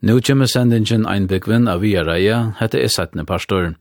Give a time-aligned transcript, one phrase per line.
[0.00, 3.72] Nu kommer sendingen ein byggvinn av via reia, hette er settende pastor.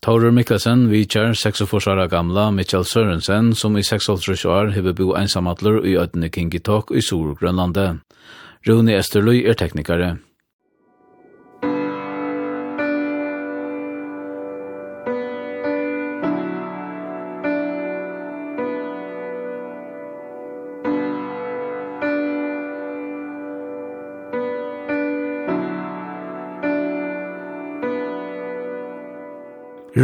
[0.00, 5.10] Taurur Mikkelsen, vi kjær, 46 år gamla, Mitchell Sørensen, som i 36 år hever bo
[5.18, 7.98] einsamatler i ødne Kingitok i Sur-Grønlandet.
[8.68, 10.16] Rune Esterløy er teknikare.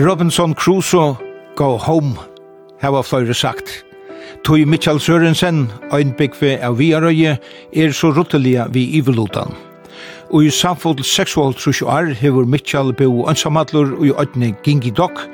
[0.07, 1.17] Robinson Crusoe
[1.57, 2.15] Go Home
[2.79, 3.73] hava fløyre sagt.
[4.45, 7.33] Tui Mitchell Sørensen, øynbyggve av Viarøye,
[7.73, 9.51] er så ruttelige vi ivelutan.
[10.31, 15.27] Og i samfod 6,5 år hever Mitchell bo ønsamallur og i øyne Gingi Dok,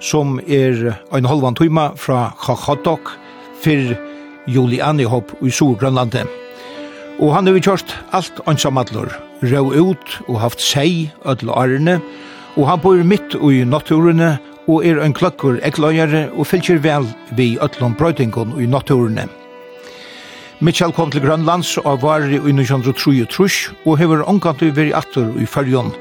[0.00, 3.10] som er en halvan tuima fra Chachodok,
[3.64, 3.96] fyr
[4.46, 6.28] Juliani Hopp i Sorgrønlandet.
[7.18, 7.66] Og han har vi
[8.12, 9.10] alt ønsamallur,
[9.42, 14.38] rau ut og haft seg ødel årene, og og han bor mitt i naturene
[14.70, 19.28] og er en klokkur ekløyere og fylkjer vel vi ötlom brøytingon i naturene.
[20.60, 25.46] Mitchell kom til Grønlands og var i 1933 og hever omkant vi veri atter i
[25.48, 25.94] fyrjon.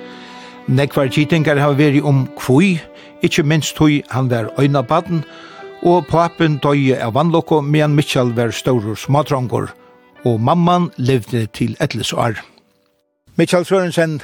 [0.67, 2.75] Nekvar gitingar har veri om kvui,
[3.23, 5.23] ikkje minst hui han var øynabaden,
[5.81, 9.71] og papen døye av vannlokko medan Mitchell var staurur smadrangor,
[10.25, 12.35] og mamman levde til etles år.
[13.37, 14.19] Mitchell Sørensen,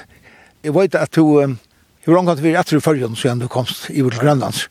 [0.64, 1.56] jeg vet at du
[2.06, 4.68] Hur långt har du varit efter i følgen, så du komst i vårt Grønlands.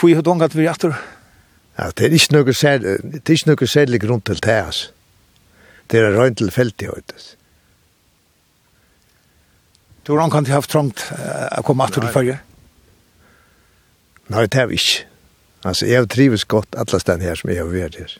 [0.00, 0.96] Hur er langt vi varit efter?
[1.78, 4.90] Ja, det er ikke noe særlig, det er ikke noe særlig grunn til det, altså.
[5.90, 7.36] Det er røynt til feltet,
[10.06, 11.12] Du har långt haft trångt
[11.58, 12.40] å komme efter i følgen?
[14.28, 15.04] Nei, det har vi ikke.
[15.64, 18.16] Altså, jeg har trives godt alle stedene her som jeg har vært her.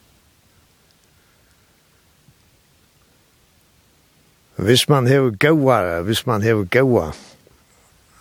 [4.61, 7.13] Hvis man har gåa, hvis man har gåa,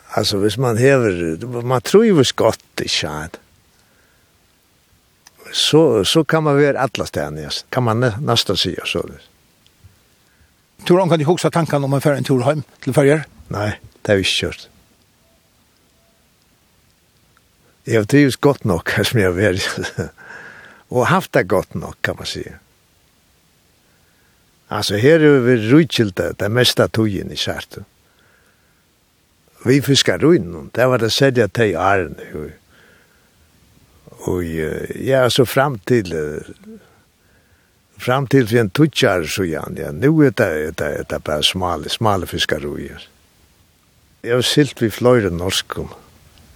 [0.09, 3.38] Alltså hvis man hever, man tror ju skott i skad.
[5.51, 7.50] Så så kan man være alla ställen.
[7.69, 9.09] Kan man nästan se så.
[10.88, 13.23] Tror kan ju huxa tanken om en för en tur hem till färger?
[13.47, 14.69] Nej, det har vi inte gjort.
[17.84, 19.61] Jag har trivs gott nog här som jag vill.
[20.89, 22.53] Och haft det gott nog kan man säga.
[24.67, 27.85] Alltså här är vi rutskilda det mesta togen i kärten
[29.66, 32.16] vi fiskar og det var det sälja till Arn.
[32.34, 32.50] Og,
[34.28, 34.44] og
[34.96, 36.14] ja, så fram til
[37.97, 41.90] fram til vi en tutschar så igen, ja, nu er det, det, det bare smale
[41.90, 43.08] smale fiskar ruiner.
[44.24, 45.90] jeg har silt vi fløyre norskum,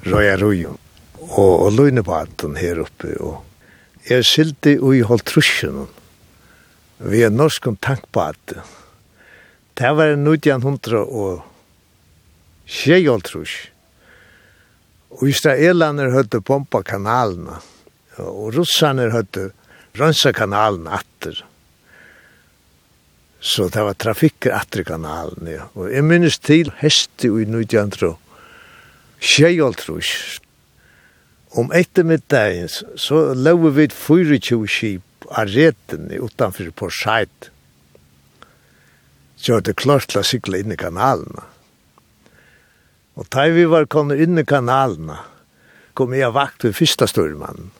[0.03, 0.78] röja ruinen,
[1.20, 3.44] og och her oppe og
[4.09, 5.88] jeg jag silti i Holtrusjen,
[7.00, 8.59] vi er norskum tankbaten.
[9.74, 11.44] Det var 1900 og
[12.73, 13.69] Sjejaltrush.
[15.13, 17.59] Og israelaner høtte pompa kanalene,
[18.17, 19.51] og russaner høtte
[20.00, 21.44] rønsa kanalen atter.
[23.44, 25.67] Så det var trafikker atter kanalen, ja.
[25.78, 28.16] Og jeg minnes til heste i 1900,
[29.23, 30.40] Sjejaltrush.
[31.53, 37.51] Om ettermiddagen så lå vi 24 skip av reten utanfor på Seid.
[39.38, 41.53] Så det klart til å sykle inn i kanalene.
[43.16, 45.19] Og da vi var kommet inn i kanalene,
[45.94, 47.72] kom jeg vakt ved første styrmannen.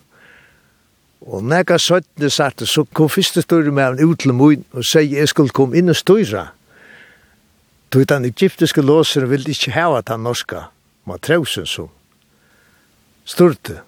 [1.24, 5.32] Og når jeg søttene satt, så kom første styrmannen ut til min og sier jeg
[5.32, 6.50] skulle komme inn og styre.
[7.94, 10.68] Då den egyptiske låseren ville ikke hava den norska
[11.06, 11.90] matrosen som
[13.26, 13.82] styrte.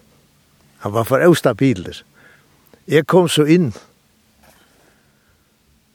[0.78, 2.02] Han var for østabiler.
[2.88, 3.72] Jeg kom så inn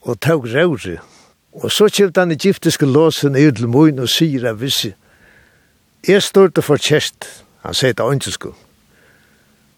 [0.01, 0.99] og tog røyre.
[1.53, 5.00] Og så kjøpte den egyptiske låseren ut til min og sier at hvis jeg
[6.07, 7.27] Jeg stod for kjest,
[7.61, 8.55] han sier det ønskesko.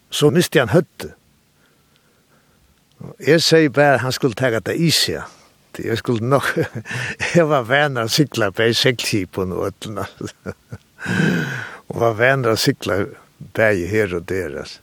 [0.09, 1.09] Så miste han høtte.
[3.19, 5.27] Jeg sier bare han skulle ta det i seg.
[5.75, 6.47] Jeg skulle nok,
[7.35, 10.05] jeg var venner å sykla på en sektskip og noe øtlene.
[11.91, 13.01] Og var venner å sykle
[13.57, 14.77] bare her og deres.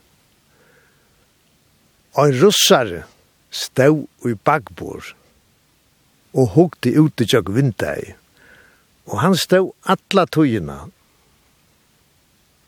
[2.19, 3.05] Og en russare
[3.51, 5.15] stod i bakbord
[6.37, 8.17] og hukte ut i tjokk vindtag.
[9.09, 10.83] Og han stod atla tøyina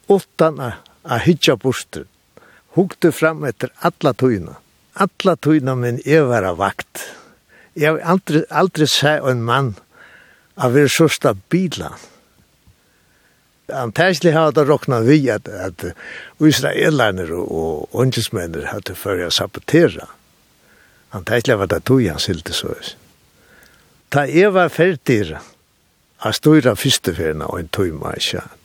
[0.09, 0.61] utan
[1.03, 2.07] a hitja bostur.
[2.75, 4.57] Hugte fram etter alla tøyna.
[4.95, 7.03] Alla tøyna min jeg var vakt.
[7.75, 9.75] Jeg har aldri, aldri sett en mann
[10.57, 11.93] av er så stabila.
[13.73, 15.85] Antæsli har det råkna vi at, at
[16.41, 20.09] israelaner og ungdomsmennir har til fyrir å sabotera.
[21.17, 22.75] Antæsli var det tog han silte så.
[24.13, 25.39] Ta jeg var ferdig,
[26.25, 28.62] jeg stod i og en tøyma i kjæt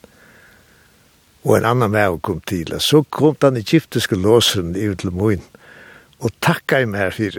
[1.48, 2.74] og en annan med kom til.
[2.80, 5.44] Så kom den egyptiske låsen i til moen,
[6.20, 7.38] og takka i meg for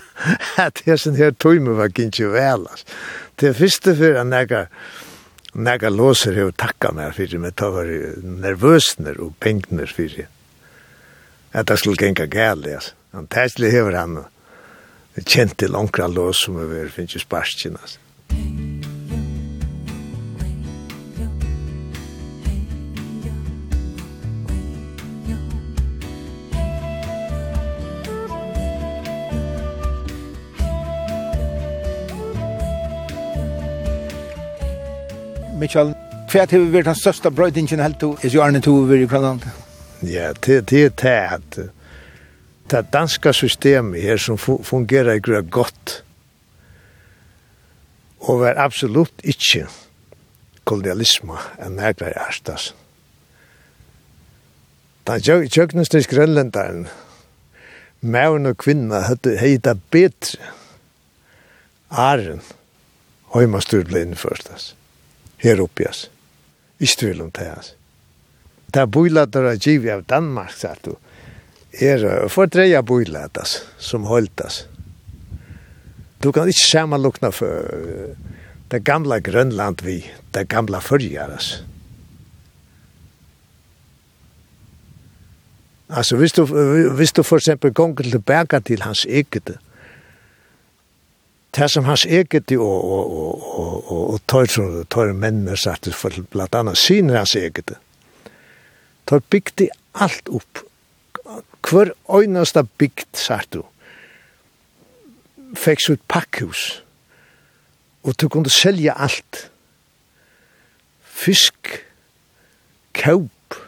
[0.66, 2.68] at jeg sin her tøyme var ikke vel.
[3.40, 4.68] Det er første for at jeg
[5.50, 7.88] Nega låser hef takka meg fyrir, men ta var
[8.22, 10.28] nervøsner og pengner fyrir.
[11.50, 12.94] At det skulle genga gæli, altså.
[13.10, 14.20] Han tæsli hefur han
[15.26, 17.98] kjent til onkra lås som hefur finnst jo sparskina, altså.
[35.60, 35.90] Michael,
[36.32, 39.42] hva har vært den største brøydingen helt to, til jo Arne Tove i Kvalland?
[40.00, 41.58] Ja, det er det at
[42.70, 45.98] det danske systemet her som fungerer ikke godt
[48.20, 49.66] og var absolutt ikke
[50.64, 52.70] kolonialisme enn nærkere ærstas.
[55.04, 56.86] Da tjøkneste grønlenderen,
[58.00, 60.40] mævn og kvinna, hadde heita betre
[61.90, 62.44] æren,
[63.34, 64.74] høymastur ble innførstas
[65.42, 66.08] her oppi oss.
[66.80, 67.76] Ikke tvil om det, altså.
[68.70, 70.92] Det er bøylater av givet av Danmark, sa du.
[71.82, 74.44] Er for dreia bøylater, som holdt.
[76.22, 78.14] Du kan ikke samanlukna for
[78.70, 80.04] det gamla Grønland vi,
[80.34, 81.64] det gamla fyrjar, altså.
[85.90, 86.44] Altså, hvis du,
[86.94, 89.56] hvis du for eksempel gonger tilbake til hans eget,
[91.56, 95.88] Det som hans eget og, og, og, og, og, og tøyre som tøyre mennene satt,
[95.94, 97.74] for blant annet syner hans eget,
[99.10, 100.62] tøyre bygde alt opp.
[101.70, 103.64] Hver øyneste bygd, satt du,
[105.58, 106.82] fikk sitt pakkhus,
[108.06, 109.50] og du kunne selja alt.
[111.20, 111.74] Fisk,
[112.96, 113.58] kaup,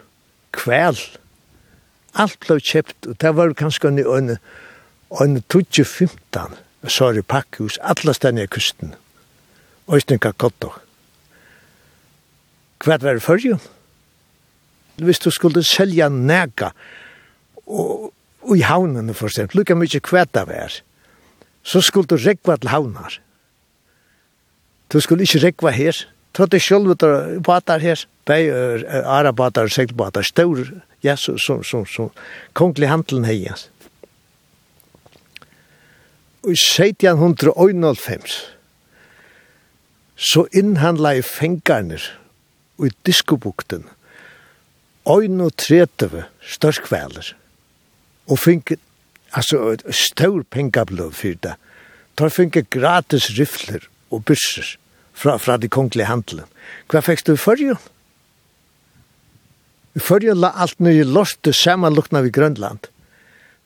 [0.55, 0.97] kvæl,
[2.15, 4.37] alt ble kjøpt, og det var kanskje en, øyne,
[5.21, 8.95] øyne 2015 Sari Pakkhus, alla stedene i kusten.
[9.91, 10.73] Øystenkar Kotto.
[12.83, 13.57] Hva var det førje?
[14.99, 16.73] Hvis du skulle selja nega
[17.65, 18.11] og,
[18.43, 20.79] og i havnen, for eksempel, lukka mykje hva det var,
[21.63, 23.19] så skulle du rekva til havnar.
[24.91, 26.03] Du skulle ikke rekva her.
[26.33, 27.05] Ta det sjølv ut
[27.45, 30.65] batar her, bei arabatar, seglbatar, stor,
[31.03, 32.09] ja, so so so
[32.53, 33.69] konglig handelen heias
[36.43, 38.35] i 1791
[40.15, 42.03] så innhandla i fengarnir
[42.83, 43.85] i diskobukten
[45.09, 46.25] 31
[46.55, 47.33] størskvæler
[48.27, 48.75] og fink
[49.33, 51.55] altså stor pengablov fyrir det
[52.19, 54.75] tar fink gratis rifler og bysser
[55.13, 56.47] fra, fra de kongelige handelen
[56.91, 57.79] hva fekst du i fyrir
[59.93, 62.87] I fyrir la alt nye lortet samanlukna vi Grønland.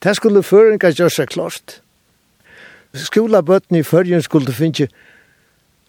[0.03, 1.77] Det skulle føringa gjør seg klart
[2.93, 4.87] skolabøtten i førjen skulle finne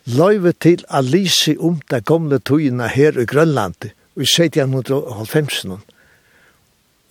[0.09, 5.79] løyve til å lyse om de gamle togene her i Grønland i 1790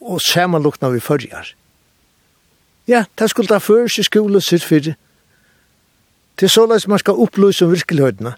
[0.08, 1.54] og samanlukna vi førjar.
[2.88, 4.96] Ja, det skulle da føres i skole sitt fyrir.
[6.38, 8.36] Til såleis man skal opplyse om virkelhøydene.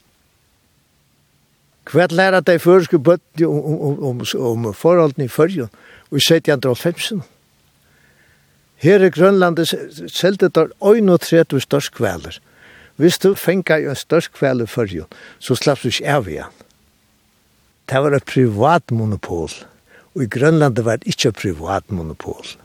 [1.91, 5.69] Hvert lærer de føreske i bøtten om, om, om, om forholdene i førjan
[6.11, 7.21] i 1790.
[8.79, 9.65] Her i Grønlandi
[10.07, 12.39] selte der 31 størskveler.
[12.99, 15.05] Hvis du fengar en størskveler for jo,
[15.39, 16.55] så slapp du ikke av igjen.
[17.89, 19.51] Det var et privat monopol.
[20.15, 22.55] Og i Grønlandi var det ikke et privat monopol.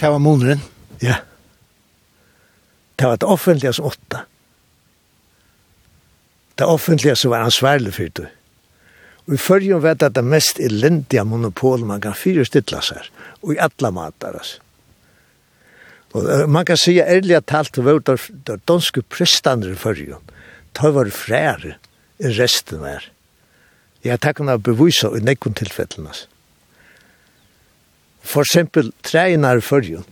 [0.00, 0.62] Det var moneren?
[1.02, 1.20] Ja.
[2.96, 4.24] Det var det offentlige som åtta.
[6.58, 8.28] Det offentlige som var ansvarlig for det.
[9.32, 13.06] Og i fyrjun vet at det mest elendiga monopol man kan fyrstilla seg,
[13.40, 14.58] og i alla matar oss.
[16.12, 20.20] Og man kan säga ærlig talt, det var de danske prestandre i fyrjun,
[20.76, 21.78] ta var frære
[22.20, 23.08] i resten der.
[24.04, 26.12] Jeg takk henne bevisa i nekkun tilfellene.
[28.20, 30.04] For eksempel, treina i fyrjun,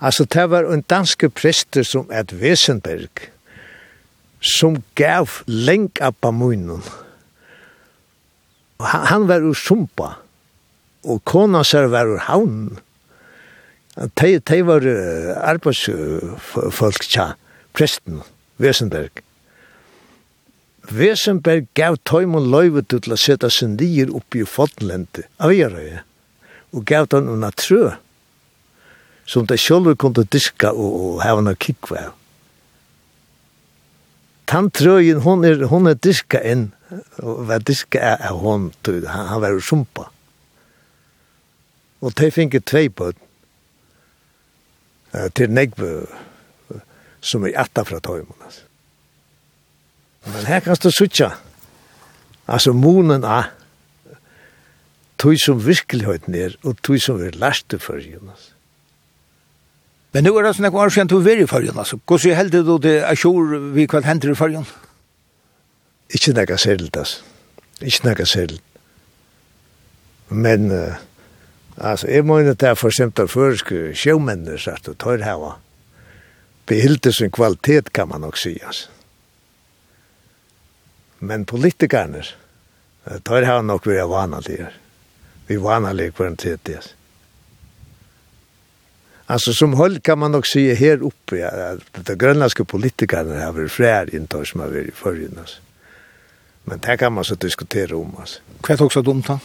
[0.00, 3.30] Altså, det var en danske prester som et Wesenberg
[4.40, 6.82] som gav lenk av bamunen,
[8.82, 10.16] Han, han var ur sumpa,
[11.06, 12.78] og kona sær var ur havn.
[13.96, 14.84] De, de var
[15.52, 17.30] arbeidsfolk tja,
[17.76, 18.20] presten,
[18.60, 19.22] Vesenberg.
[20.92, 26.02] Vesenberg gav tøymon løyve til å sette sin lier oppi i Fodlente, av Gjerøye,
[26.76, 27.96] og gav den unna trø,
[29.26, 32.10] som de sjølve kunne diska og, og hevna kikva
[34.46, 36.68] tantrøyen, hon er, hon er diska inn,
[37.22, 40.08] og hva diska er, er hon, han, han var sumpa.
[42.04, 43.20] Og de finner tvei bøtt,
[45.34, 46.04] til negve,
[47.24, 48.56] som er atta fra tøymon.
[50.26, 51.30] Men her kan du sutja,
[52.50, 53.48] altså munen av,
[55.16, 58.50] tøy som virkeligheten er, og tøy som er lærte for, jonas
[60.16, 61.98] Men nu er det sånn at år siden du er i fargen, altså.
[62.08, 64.62] Hvordan heldig du det er kjor vi hva hender i fargen?
[66.08, 67.20] Ikke nekka særligt, altså.
[67.84, 68.62] Ikke nekka særligt.
[70.32, 70.96] Men, uh,
[71.76, 75.20] altså, jeg må inn at det er for eksempel førske sjømennene, så at du tar
[75.20, 75.58] hava.
[76.64, 78.88] Behilde sin kvalitet, kan man nok si, altså.
[81.20, 82.24] Men politikerne,
[83.20, 84.72] tar hava nok vi er vanalige.
[85.44, 86.96] Vi er vanalige kvalitet, altså.
[89.28, 93.72] Alltså som höll kan man också se här uppe att de grönländska politikerna har varit
[93.72, 95.58] fler inte som har varit förrän alltså.
[96.64, 98.40] Men det kan man så diskutera om alltså.
[98.60, 99.38] Kvätt också dumt då?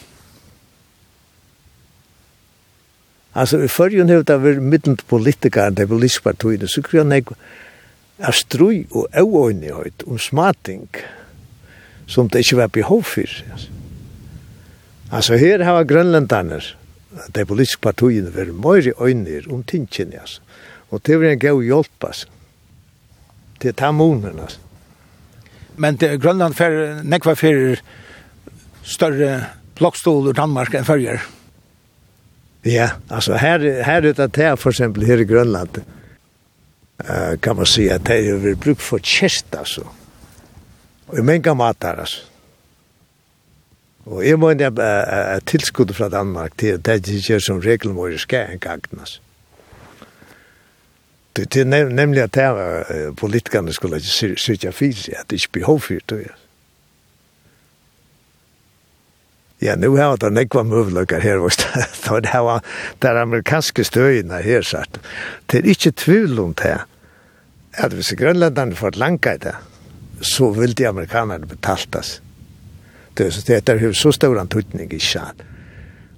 [3.34, 7.36] Alltså i förrjun har det varit mitten politikerna, det politiska partierna, så kan jag inte
[8.20, 9.08] av strui og
[10.06, 10.88] om smating
[12.08, 13.44] som det inte var behov för.
[15.10, 16.78] Alltså här har grønlandarnir
[17.12, 20.42] de politiske partiene var mer øyner om tingene, altså.
[20.92, 22.28] Og det var en god hjelp, altså.
[23.62, 24.60] Til tamonen, altså.
[25.78, 27.80] Men det, Grønland fer, nekva fer
[28.84, 29.46] større
[29.80, 31.24] blokkstol ur Danmark enn fyrjer.
[32.68, 35.82] Ja, altså her, her ute det for eksempel her i Grønland,
[37.02, 39.88] uh, kan man si at det er brukt for kjest, altså.
[41.08, 42.28] Og i mange mater, altså.
[44.06, 47.94] Og jeg må inn et tilskudd fra Danmark til at det ikke er som regel
[47.94, 49.20] må skal en gagnas.
[51.36, 56.02] Det er nemlig at her politikerne skulle ikke sitte fyrt, at det ikke behov for
[56.10, 56.26] det.
[56.26, 56.42] er.
[59.62, 61.52] Ja, nu har det nekva mövlökar her, og
[62.24, 62.64] det var
[63.02, 64.98] der amerikanske støyina her satt.
[65.52, 66.80] Det er ikke tvil om det,
[67.74, 69.54] at hvis grønlandene får langka i det,
[70.22, 72.22] så vil de amerikanerne betaltas.
[73.14, 75.34] Det är hur så stor antydning i Kina.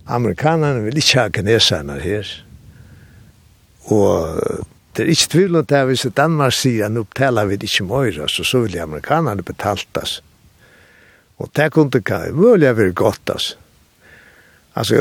[0.05, 2.45] Amerikanerna vill inte ha kineserna här.
[3.83, 4.27] Och
[4.93, 7.83] det är inte tvivl om det här visst Danmark säger att nu betalar vi inte
[7.83, 10.21] mer så så vill amerikanerna betaltas.
[11.37, 13.55] Och det kunde kan möjliga vara gott alltså.
[14.73, 14.95] Alltså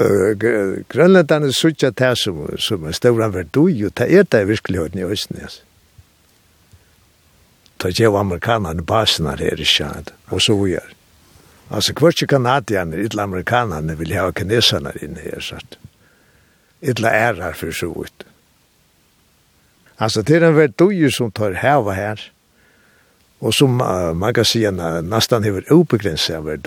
[0.88, 5.04] Grönländarna är sådär det som, som är stora verdui och det är det verkligheten i
[5.04, 5.62] Östnäs.
[7.76, 10.94] Det är ju amerikanerna basen här i Kjad, och så vi er.
[11.72, 15.78] Alltså ikke kanadianer, ytla amerikanerne, vil ha kineserna inne her, så att
[16.80, 18.26] illa är här för så ut.
[19.96, 22.20] Altså, det er en värld som tar heva her,
[23.40, 26.66] og som uh, man kan si en uh, säga nästan över obegränsad värld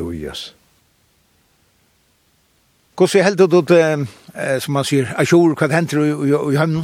[2.97, 6.57] Hur ser helt det, eh, som man sier, säger, Ashur, vad händer i, i, i
[6.57, 6.83] hamnen?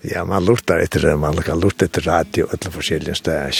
[0.00, 3.52] Ja, man lurtar etter det, man kan lorta etter radio etter forskjellige steder.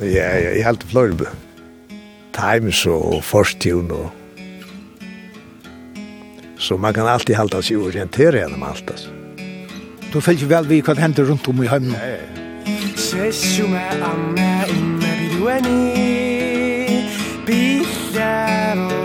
[0.00, 1.26] Ja, ja, ja, jeg helt flørbø.
[2.32, 4.10] Times og Fortune og
[6.58, 9.08] Så man kan alltid halda sig orientera gjennom alt, altså.
[10.12, 11.96] Du følger vel vi hva hender rundt om i høymen.
[11.96, 12.42] Ja, ja.
[12.96, 15.82] Sessu me anna inna biduani
[17.46, 19.02] Bidaro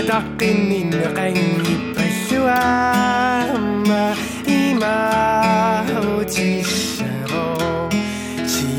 [0.00, 2.60] Adaqin inna qangi basua
[3.54, 4.06] Amma
[4.46, 4.96] ima
[5.92, 6.99] hotisa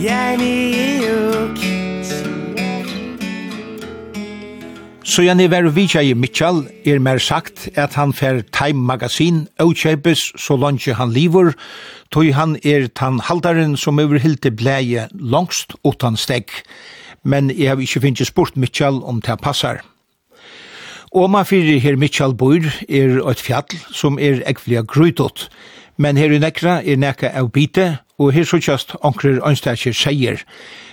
[0.01, 1.59] Jani uk
[5.05, 10.23] Så Jani var vitja i Mitchell er mer sagt at han fer Time Magazine utkjøpes
[10.41, 11.53] så langt han lever
[12.09, 16.49] tog han er tan haldaren som overhilte bleie langst utan steg
[17.23, 19.83] men jeg har ikke finnet spurt Mitchell om det passar.
[21.11, 22.57] Oma fyrir her Mitchell bor
[22.89, 25.49] er et fjall som er ekvelig grøytot,
[25.97, 30.43] men her i nekra er nekka av bite, og her sykjast onkrer ønstakir seier.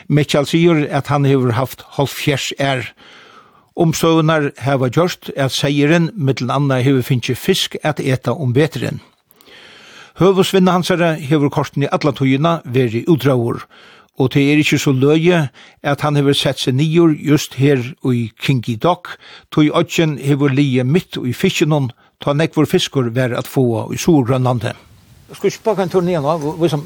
[0.09, 2.87] Mitchell sier at han hevur haft halvfjers er.
[3.79, 9.03] Omsøvnar hava gjørst at seieren mittel anna hever finnje fisk at eta om beteren.
[10.19, 13.61] Høvusvinna hansare hever korten i alla tøyina veri udraur,
[14.19, 15.45] og det er ikkje så løye
[15.87, 19.13] at han hever sett seg nior just her i Kingi Dock,
[19.55, 24.88] tøy odgen hever lije mitt i fiskenon, ta nekvor fiskur vær at få i Sorgrønlandet.
[25.29, 26.21] Jag ska ikke bare en turné nu.
[26.23, 26.85] nå, hvor som...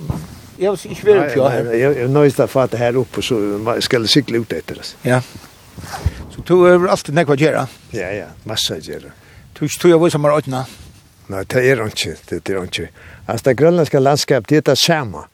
[0.58, 1.70] Jeg vil ikke være oppe her.
[1.72, 3.38] Jeg er nøyest av fatet här uppe så
[3.80, 4.96] skal jeg cykla ut efter det.
[5.02, 5.20] Ja.
[6.30, 7.66] Så du är alltid nekva gjerra?
[7.90, 9.10] Ja, ja, massa gera.
[9.54, 10.64] Du ikke tog jeg som er åttna?
[11.28, 12.88] Nei, det er ikke, det er ikke.
[13.26, 15.26] Altså, det grønlandske landskap, det er det samme.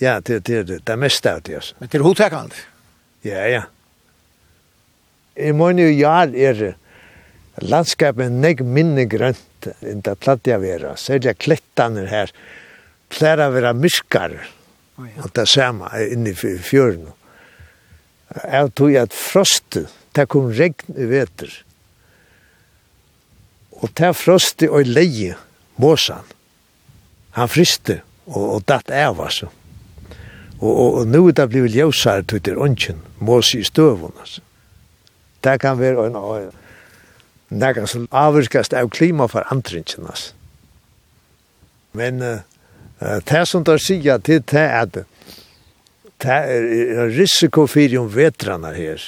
[0.00, 1.74] Ja, det er det, det er mest av det, altså.
[1.78, 2.54] Men det er hotekant?
[3.24, 3.62] Ja, ja.
[5.36, 6.74] I må jo, ja, er
[7.62, 9.40] landskapet nek minne grønt
[9.80, 10.96] inte plattja vera.
[10.96, 12.30] Så är det klättarna här.
[13.08, 14.48] Plära vera myskar.
[14.96, 15.22] Oh, ja.
[15.22, 17.12] Och det samma inne i fjörn.
[18.52, 19.76] Jag tog at frost,
[20.12, 21.50] det kom regn i veter.
[23.70, 25.34] Og det frost og leie,
[25.80, 26.22] måsan.
[27.34, 29.50] Han friste og, og datt av altså.
[30.60, 34.12] Og, og, og nu er det blivit ljøsar til ånden, mås i støvun.
[34.20, 34.44] Altså.
[35.40, 36.50] Det kan være en en
[37.50, 40.14] nekka som avvirkast av klimaforandringene.
[41.98, 42.42] Men uh,
[43.26, 45.00] det som der sier til det er at
[46.20, 49.00] det er risiko for om vetrarna her,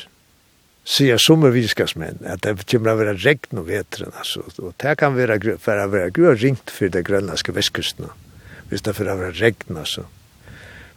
[0.89, 4.25] sier som viskasmenn, at det kommer å være regn og vetrarna,
[4.65, 8.09] og det kan være, for å være grøy ringt for det grønlandske vestkustene,
[8.73, 10.09] hvis det for å være regn, altså.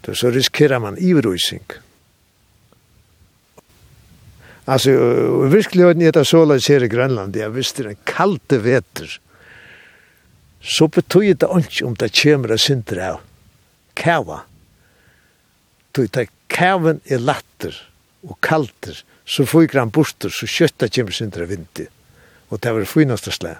[0.05, 1.65] Så riskerer man ivrøysing.
[1.65, 1.84] Mm
[4.65, 4.91] Alltså
[5.47, 7.35] verkligen är det så lätt här i Grönland.
[7.35, 9.19] Jag visste en kalte veter,
[10.61, 13.19] Så betyder det inte om det kommer att synda av
[13.93, 14.41] kava.
[15.91, 17.89] Tog det kaven är latter
[18.21, 19.03] och kalter.
[19.25, 21.87] Så får han borster så köttet kommer synda av vinter.
[22.49, 23.57] Och det var det finaste slag.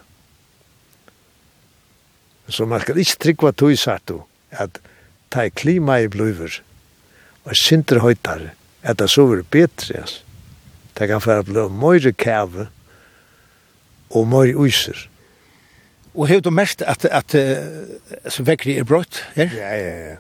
[2.48, 4.20] Så man skal ikke tryggva tog sagt du,
[4.54, 4.78] at
[5.34, 6.60] ta klima i bløyver,
[7.46, 8.52] og synder høytar,
[8.86, 10.25] at det så var bedre, altså.
[10.96, 12.68] Det kan være blå møyre kæve
[14.10, 15.08] og møyre uiser.
[16.16, 19.52] Og har du mest at, at uh, så vekkri er brått her?
[19.52, 20.16] Ja, ja, ja.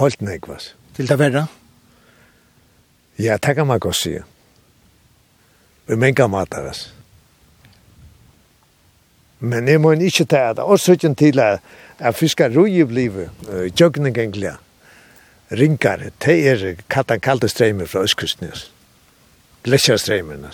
[0.00, 0.74] Holt nekvas.
[0.96, 1.46] Til det verre?
[3.18, 4.14] Ja, det kan man godt si.
[5.86, 6.94] Vi menga mataras.
[9.40, 11.60] Men jeg må ikke ta at årsøkken til at,
[11.98, 14.56] at fiskar rui blivet, uh, jøgning engelig
[15.50, 18.70] rinkar, det er kattan kaldestrøymer fra Østkustnes
[19.64, 20.46] gletsjerstreimen.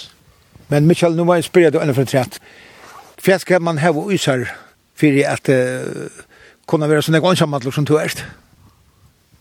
[0.69, 2.41] Men Michael, nu var jeg spyrir du ennå for trett.
[3.23, 4.45] Fjert skal man heve uisar
[4.97, 6.11] fyrir at uh,
[6.67, 8.25] kunna være sånne gongsamhandler som du erst?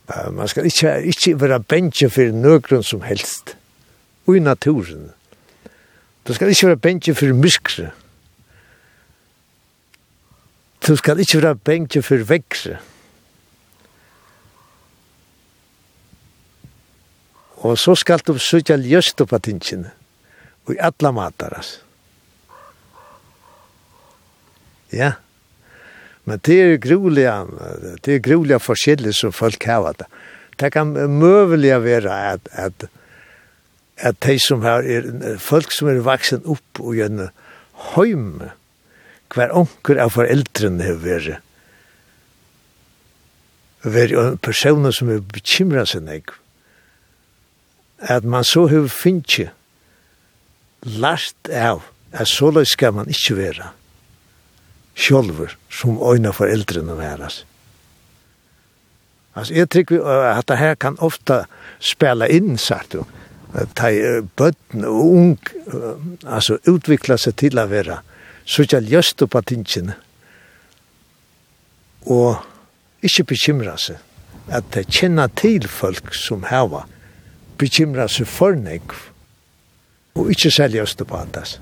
[0.10, 3.56] Uh, man skal ikke, ikke være bensje for nøkron som helst.
[4.28, 5.12] Og i naturen.
[6.28, 7.92] Du skal ikke være bensje for myskre.
[10.88, 12.78] Du skal ikke være bensje for vekse.
[17.66, 19.90] Og så skal du søtja ljøst på tingene.
[20.66, 21.82] Og i alla matar, altså.
[24.94, 25.16] Ja.
[26.26, 27.40] Men det er groliga,
[28.06, 30.08] det er groliga forskjellig som folk har det.
[30.62, 32.86] Det kan møvelig være at, at,
[33.98, 37.28] at de som har, er, folk som er vaksen opp og gjerne
[37.92, 38.46] heim,
[39.36, 41.44] hver onker av foreldrene har vært,
[43.84, 46.38] vært personer som er bekymret seg negv
[48.00, 49.50] at man så har finnje
[50.86, 51.84] lart av
[52.16, 53.72] at såleis skal man ikkje vera
[54.96, 57.44] sjolver som øyna foreldrene væras.
[59.36, 61.44] Altså, jeg tykker at det her kan ofta
[61.80, 63.04] spela inn, sagt du,
[63.76, 63.92] ta
[64.40, 65.40] bøtten og ung,
[66.24, 68.00] altså utvikla seg til å være,
[68.48, 69.98] så ikke ljøst på tingene,
[72.08, 72.40] og
[73.04, 74.00] ikke bekymra seg,
[74.48, 76.86] at det kjenner til folk som hava
[77.58, 78.96] bekymra seg for nek
[80.16, 81.60] og ikke selge oss det på andas.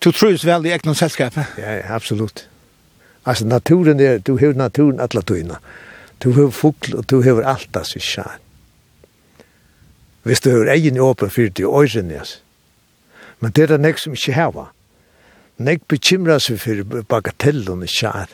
[0.00, 1.58] Du trus vel i egnom selskapet?
[1.60, 2.46] Ja, absolutt.
[3.24, 5.58] Altså, naturen er, du hever naturen atla tøyna.
[6.24, 8.40] Du hever fugl, og du hever alt as i sjan.
[10.22, 12.42] Hvis du hever egen åpen fyrt i øyren, yes.
[13.40, 14.66] Men det er det nek som ikke heva.
[15.58, 18.32] Nek bekymra seg for bagatellene sjan.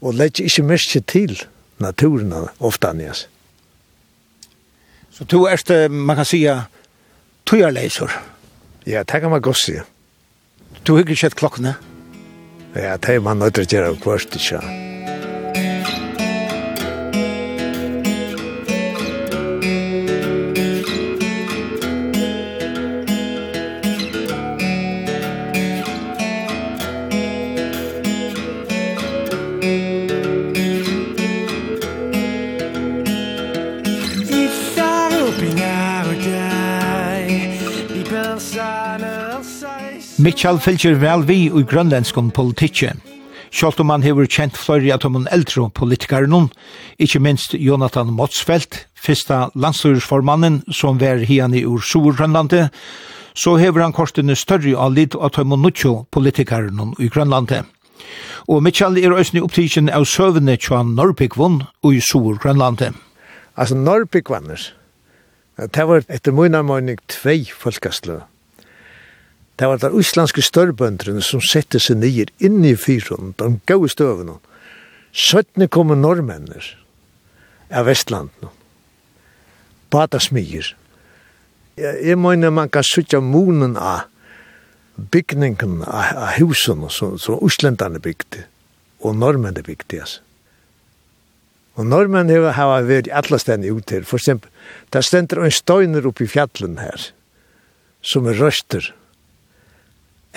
[0.00, 1.36] Og legg ikke mest til
[1.80, 3.26] naturen ofta, yes.
[5.18, 6.60] Så du erst, man kan säga,
[7.46, 8.12] tøyarleisor.
[8.86, 9.82] Ja, det kan man godt sige.
[10.86, 11.74] Du har ikke sett klokkene?
[12.74, 14.60] Ja, det er man nødt til å gjøre kvart, ikke?
[14.62, 14.87] Ja.
[40.28, 42.98] Mitchell fylgjer vel vi i grønlandskon politikken.
[43.48, 46.50] Sjalt om han hever kjent flere av de eldre politikere nun,
[47.00, 52.68] ikke minst Jonathan Motsfeldt, fyrsta landstyrsformannen som var hian i ur Surgrønlandet,
[53.32, 57.64] så hever han kortene større av litt at om nutjo politikar nun i Grønlandet.
[58.52, 62.92] Og Mitchell er òsni opptidkjen av søvende tjoan Norrbyggvun og i Surgrønlandet.
[63.56, 64.74] Altså Norrbyggvanners,
[65.56, 68.26] det var etter munna møyning tvei folkastløy
[69.58, 74.36] Det var der uslandske størbøndrene som sette seg nyer inn i fyren, de gode støvene.
[75.10, 76.62] Søttene kom normennene
[77.74, 78.52] av Vestlandene.
[79.90, 80.74] Bata smyr.
[81.78, 84.06] Jeg, jeg mener man kan suttja munen av
[84.98, 88.44] bygningen av, av husene som, som Øslandene bygde,
[89.02, 90.24] og normennene bygde, altså.
[91.78, 94.02] Og normennene har, har vært i alle stedene ut her.
[94.02, 94.50] For eksempel,
[94.90, 97.12] der stender en støyner oppe i fjallen her,
[98.02, 98.88] som er røster,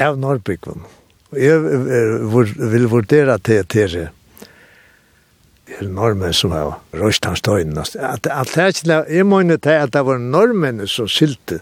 [0.01, 0.83] av Norrbyggvun.
[1.31, 1.61] Og jeg
[2.73, 4.09] vil vurdere til til
[5.79, 7.77] er normen som har røst hans døgn.
[7.77, 7.95] At,
[8.27, 11.61] at det er ikke, jeg mener til at det var normen som sylte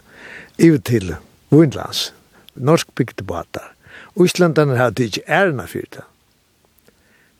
[0.59, 1.15] ut til
[1.51, 2.13] Vindlands,
[2.55, 3.75] norsk bygdebater.
[4.19, 6.05] Íslandene har ikke ærna for det.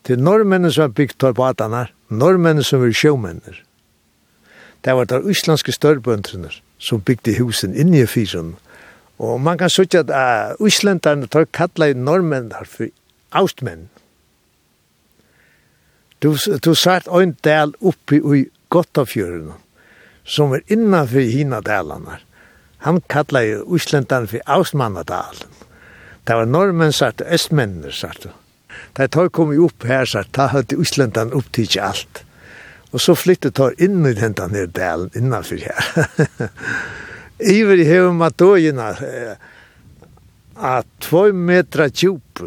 [0.07, 3.59] Det er normennene som har bygd torbatene, normennene som er sjømennene.
[4.85, 8.55] Det var de islandske størrbøndrene som bygde husen inne i fyren,
[9.19, 12.87] Og man kan sutja at uh, Íslandarne tar kalla i normen for
[13.35, 13.89] austmenn.
[16.23, 19.53] Du, du sart ein del oppi i Gottafjörun,
[20.23, 22.23] som er innanfor hina dalanar.
[22.87, 25.51] Han kalla i Íslandarne for austmannadalen.
[26.23, 28.29] Det var normen sart, östmennir sart.
[28.95, 32.23] Da tar kom upp her, sart, da hadde Íslandarne opptidsi alt.
[32.93, 36.09] Og så flyttet tar inn i hentan her dalen innanfyr her.
[37.39, 38.91] Iver i hever matoina
[40.55, 42.43] a 2 metra djup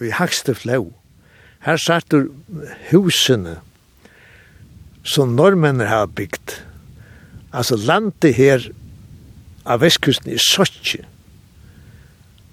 [0.00, 0.88] vi hakste flau.
[1.62, 2.30] Her sattur
[2.90, 3.58] husene
[5.04, 6.62] som norrmennir har byggt.
[7.52, 8.64] Altså landet her
[9.68, 11.02] av vestkusten i Sochi.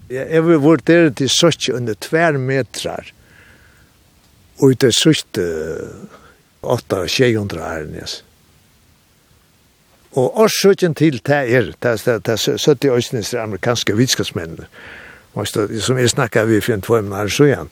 [0.09, 3.13] Jeg har vært der til Sochi under tver metrar
[4.59, 5.45] og i det sørste
[6.61, 8.19] 8-600 ærenes.
[10.19, 14.65] Og årsøkjen til det er, det er 70 årsnes amerikanske vitskapsmennene,
[15.79, 17.69] som jeg snakket vi for en två måneder så igjen,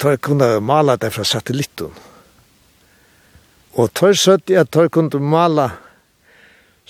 [0.00, 1.92] tar kunne mala det fra satellitten.
[3.76, 5.68] Og tar søtt jeg tar kunne mala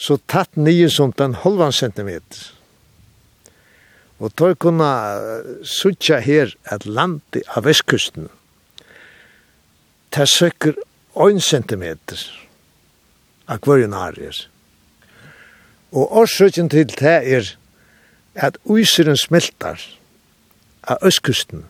[0.00, 2.46] så tatt nye som den halvan centimeter.
[4.20, 4.90] Og tar kunne
[5.64, 8.28] sutja her et land av vestkusten,
[10.10, 10.74] Det søkker
[11.14, 12.18] 1 centimeter
[13.50, 14.18] akvarien har.
[15.90, 17.50] Og årsøkjen til det er
[18.38, 19.82] at uiseren smeltar
[20.86, 21.66] av østkusten.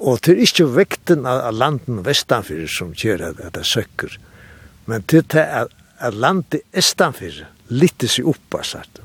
[0.00, 4.16] Og det er ikke vekten av landen vestanfyrir som gjør at det søkker.
[4.88, 5.68] Men til det er
[6.00, 9.02] at landet estanfyrir litt seg oppa sagt.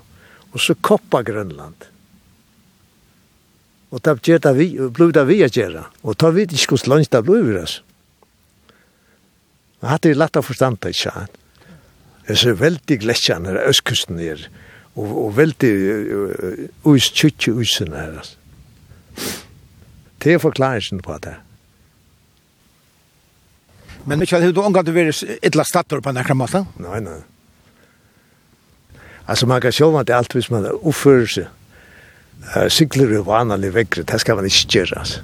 [0.56, 1.90] Og så koppa Grønland.
[3.92, 5.84] Og det gjør det vi, blod det vi å gjøre.
[6.08, 7.85] Og ta vidt ikke hvordan langt det blod vi, altså.
[9.86, 11.34] Men hatt er lett å forstanda ikke sant?
[12.26, 14.48] Det er veldig gletsjan her, østkusten er,
[14.98, 15.74] og, og veldig
[16.90, 18.16] uis tjukkje uisen her.
[20.24, 21.36] Det er forklaringen på det.
[24.10, 26.64] Men Mikael, har du omgått å være et eller stattor på nekra måte?
[26.82, 27.20] Nei, nei.
[29.28, 31.52] Altså, man kan sjål at det er alt hvis man oppfører seg.
[32.56, 35.22] Uh, sikler er vanlig vekkere, det skal man ikke gjøre, altså.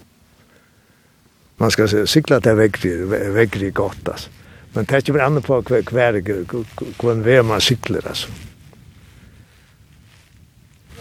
[1.57, 4.37] Man skal sikla til vekkere, vekkere godt, altså.
[4.73, 8.27] Men det er ikke brann på hver, hver, hver, hver man sykler, altså.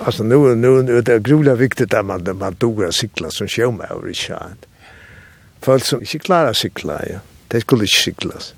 [0.01, 4.11] Alltså nu nu det är gruvla viktigt att man man dog att cykla som sjömävare
[4.11, 4.57] i sjön.
[5.61, 7.19] Folk som inte klarar cykla, ja.
[7.49, 8.55] Det skulle ikke inte altså.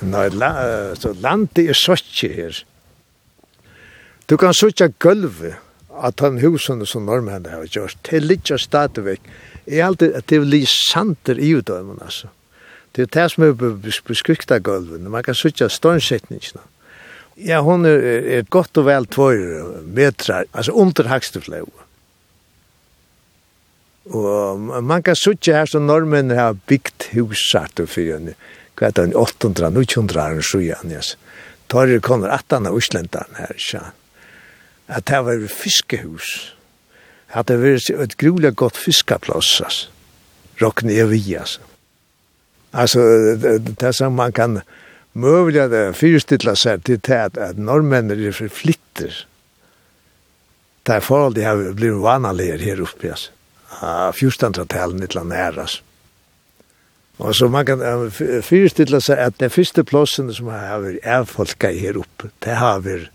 [0.00, 2.64] Nei, la, så landet er søtje her.
[4.28, 5.56] Du kan søtje gulvet
[6.04, 7.96] at han husene som normene har gjort.
[8.10, 9.20] Det ligger stadigvæk.
[9.66, 12.28] Jeg er alltid at det blir santer i utøvende, altså.
[12.96, 13.54] Det er det som er
[14.08, 15.10] beskrykt av gulven.
[15.12, 16.62] Man kan sitte ståndsetningene.
[17.36, 18.00] Ja, hon er,
[18.38, 21.68] er godt og vel tvøyre metrar, altså under Haksteflau.
[24.16, 28.32] Og man kan sitte her som normen har byggt husartu for henne.
[28.76, 31.14] Hva er det, 800, 900 år, så igjen, yes.
[31.68, 33.84] Tar er kommer 18 av Østlendene her, ikke?
[34.86, 36.32] At det var fiskehus.
[37.34, 39.88] At det var et grulig godt fiskeplass, altså.
[40.62, 41.58] Rokkne Evias.
[42.76, 42.98] Alltså
[43.36, 44.60] det, det som man kan
[45.12, 49.26] möjliga fyrstilla sig till det att, att norrmän är förflikter.
[50.82, 53.10] Det här förhållandet har blivit vanligare här uppe.
[53.10, 53.30] Alltså.
[53.82, 55.82] Uh, 1400-talen ett land är alltså.
[57.16, 58.10] Og så man kan
[58.42, 63.08] fyrstilla seg at den første plassen som har vært avfolka her oppe, det har vært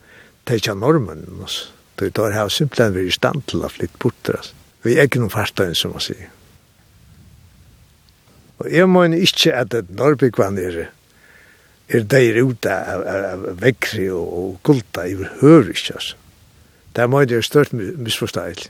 [0.50, 1.70] tekja normen, altså.
[2.02, 4.58] Det har simpelthen vært i stand til å flytte bort, altså.
[4.82, 6.32] Vi er ikke noen fartøyen, som man sier.
[8.62, 10.84] Og jeg mener ikke at et Norrbyggvann er,
[11.90, 16.18] er der ute av, av, av vekkri og, og gulta i høyr ikke, altså.
[16.92, 18.68] Det må det er størt misforståelig.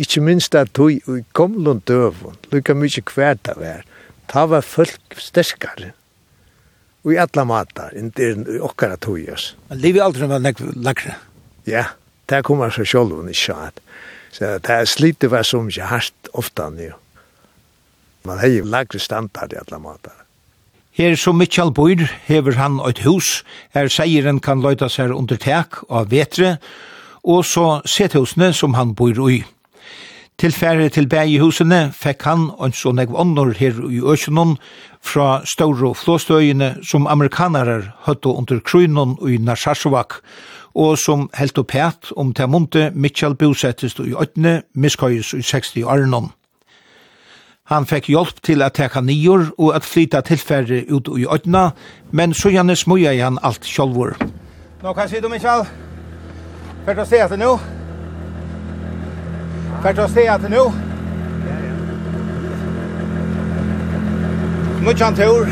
[0.00, 1.00] Ikke minst at du i
[1.34, 3.82] gamle døven, lukka mykje kvært av her,
[4.30, 5.90] ta var folk sterkare.
[7.02, 9.50] Og i alla matar, inntil i okkara tog oss.
[9.74, 11.18] Livet aldri var nek lakre.
[11.66, 11.88] Ja,
[12.30, 13.82] det kommer seg sjolvun i sjad.
[14.30, 16.86] Så det er slite var som ikke hardt ofta nu.
[16.92, 16.98] Ja.
[18.24, 20.16] Man har jo lagre standard i alla matar.
[20.92, 25.78] Her som Mitchell bor, hever han et hus, her seieren kan løyta seg under tek
[25.88, 26.58] av vetre,
[27.24, 29.44] og så sethusene som han bor i.
[30.40, 34.54] Til færre til bæg i husene fekk han en sånn negv ånder her i Øsjonon
[35.04, 40.22] fra store flåstøyene som amerikanere høtte under krynon i Narsasovak,
[40.74, 41.76] og som helt opp
[42.16, 46.32] om til munte Mitchell bosettes i Øtne, miskøyes i 60 årenon.
[47.70, 51.70] Han fekk hjelp til at teka nior og at flyta tilfærre ut i ødna,
[52.10, 54.16] men så gjerne smuja han alt sjolvor.
[54.82, 55.62] Nå kan si du, Michal.
[56.86, 57.52] Fert å se etter nå.
[59.84, 60.64] Fert å se etter nå.
[64.80, 65.46] Nå kjan tur.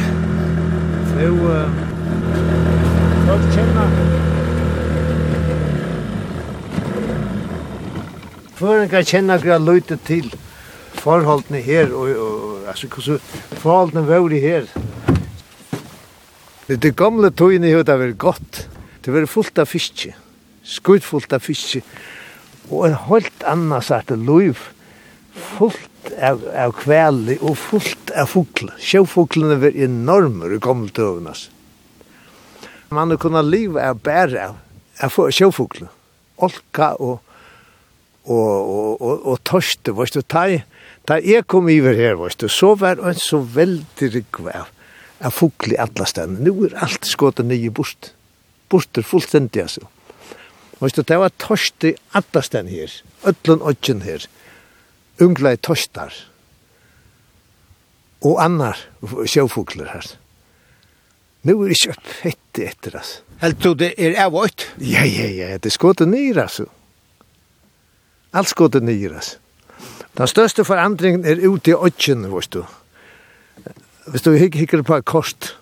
[1.19, 1.29] Nå,
[3.29, 3.85] Før kjenna.
[8.91, 10.33] kan kjenna gra løyte til
[11.03, 13.21] forholdene her, og, og altså, hvordan
[13.63, 14.71] forholdene var det her.
[16.69, 18.65] Det gamle togene her, det var godt.
[19.05, 20.15] Det var fullt av fiske,
[20.69, 21.81] Skutt fullt av fiske,
[22.69, 24.59] og en helt annan sart liv,
[25.57, 28.75] fullt av, av kveld og fullt av fugler.
[28.77, 31.33] Sjøfuglene var enorme i gamle togene.
[32.93, 34.59] Man har kunnet liv av bære av
[35.05, 35.89] av sjøfugler,
[36.43, 37.21] olka og,
[38.27, 40.59] og, og, og, og tørste, var du, tog,
[41.09, 44.53] Da jeg kom iver her, veist du, så var han så veldig rikve
[45.25, 46.43] av fugl i alle stedene.
[46.45, 48.13] Nå er alt skåta nye bort.
[48.69, 49.89] Borter fullstendig, altså.
[50.83, 52.99] Veist du, det var torst i alle stedene her.
[53.27, 54.29] Øtlen øtjen her.
[55.25, 56.13] Ungla i torstar.
[58.21, 60.13] Og annar sjøfugler her.
[61.49, 63.25] Nå er ikke fett etter, altså.
[63.41, 64.67] Helt du det er avvått?
[64.83, 66.67] Ja, ja, ja, det er skåta nye, altså.
[68.37, 69.39] Alt skåta nye, altså.
[70.19, 72.65] Den største forandringen er ute i øtjen, vet du.
[74.11, 75.53] Hvis du hikker på et kost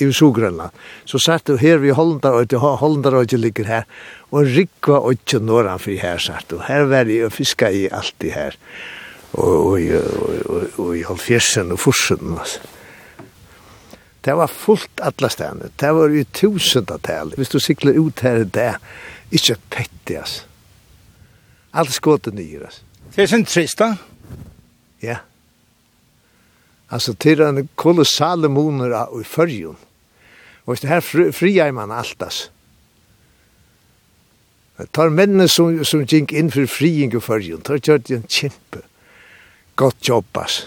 [0.00, 0.74] i Sogrønland,
[1.06, 3.84] så satt du her ved Hollandarøyde, og ligger her,
[4.32, 6.58] og rikva øtjen nordanfri her, satt du.
[6.66, 8.58] Her var jeg og fiska i alt det her,
[9.38, 12.60] og i halvfjersen og forsen, altså.
[14.20, 15.70] Det var fullt alla stedene.
[15.80, 17.30] Det var i tusendatal.
[17.38, 18.74] Hvis du sikler ut her i det,
[19.32, 20.42] ikke pettig, altså.
[21.72, 22.82] Alt skåte nye, altså.
[23.14, 23.94] Det er sin trist, da.
[25.02, 25.16] Ja.
[26.90, 29.78] Altså, til en kolossale moner av i fyrjun.
[30.66, 32.50] Og det her fri, frier man alltas.
[34.78, 38.28] Det tar mennene som, som gikk inn for friing i fyrjun, tar gjør det en
[38.28, 38.84] kjempe.
[39.76, 40.62] Godt jobb, jobbas.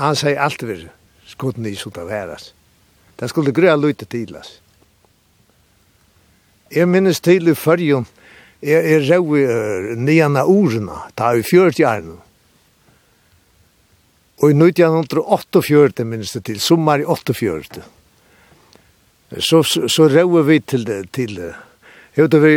[0.00, 0.82] Han sier alt vi
[1.26, 2.52] skudden i det av heras.
[3.16, 4.60] Det skulle grøya lute til, ass.
[6.70, 8.06] Jeg minnes til i fyrjun,
[8.62, 10.50] er, er røy uh, nian av
[11.16, 12.18] ta i fjørt gjerne.
[14.40, 17.82] Og i 1948 minnes det til, sommer i 48.
[19.38, 21.36] Så, så, så røy vi til, til
[22.16, 22.54] hevde vi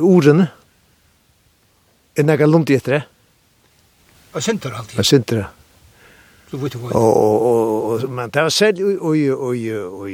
[0.00, 0.50] ordene,
[2.16, 3.02] Er jeg lundi etter det.
[4.34, 4.96] Jeg synte det alltid.
[4.96, 5.46] Jeg synte det.
[6.50, 6.90] Du vet hva.
[6.98, 10.10] Og, og, og, men det var selv, og, og, og, og,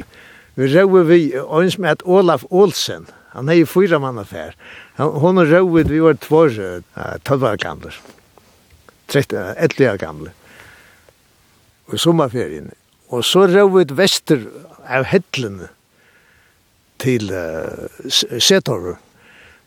[0.55, 4.55] vi rau vi, og, og, og, og, og, Han er jo fyra mann affær.
[4.97, 6.83] Hon och rauvid, vi var två år,
[7.29, 7.47] gamle.
[7.47, 7.91] år gamla.
[9.07, 10.31] Tretton, gamle.
[11.87, 12.71] Og i sommerferien.
[13.09, 14.47] Og så rauvid vester
[14.87, 15.67] av Hettlen
[16.99, 17.87] til uh,
[18.39, 18.97] Setorv.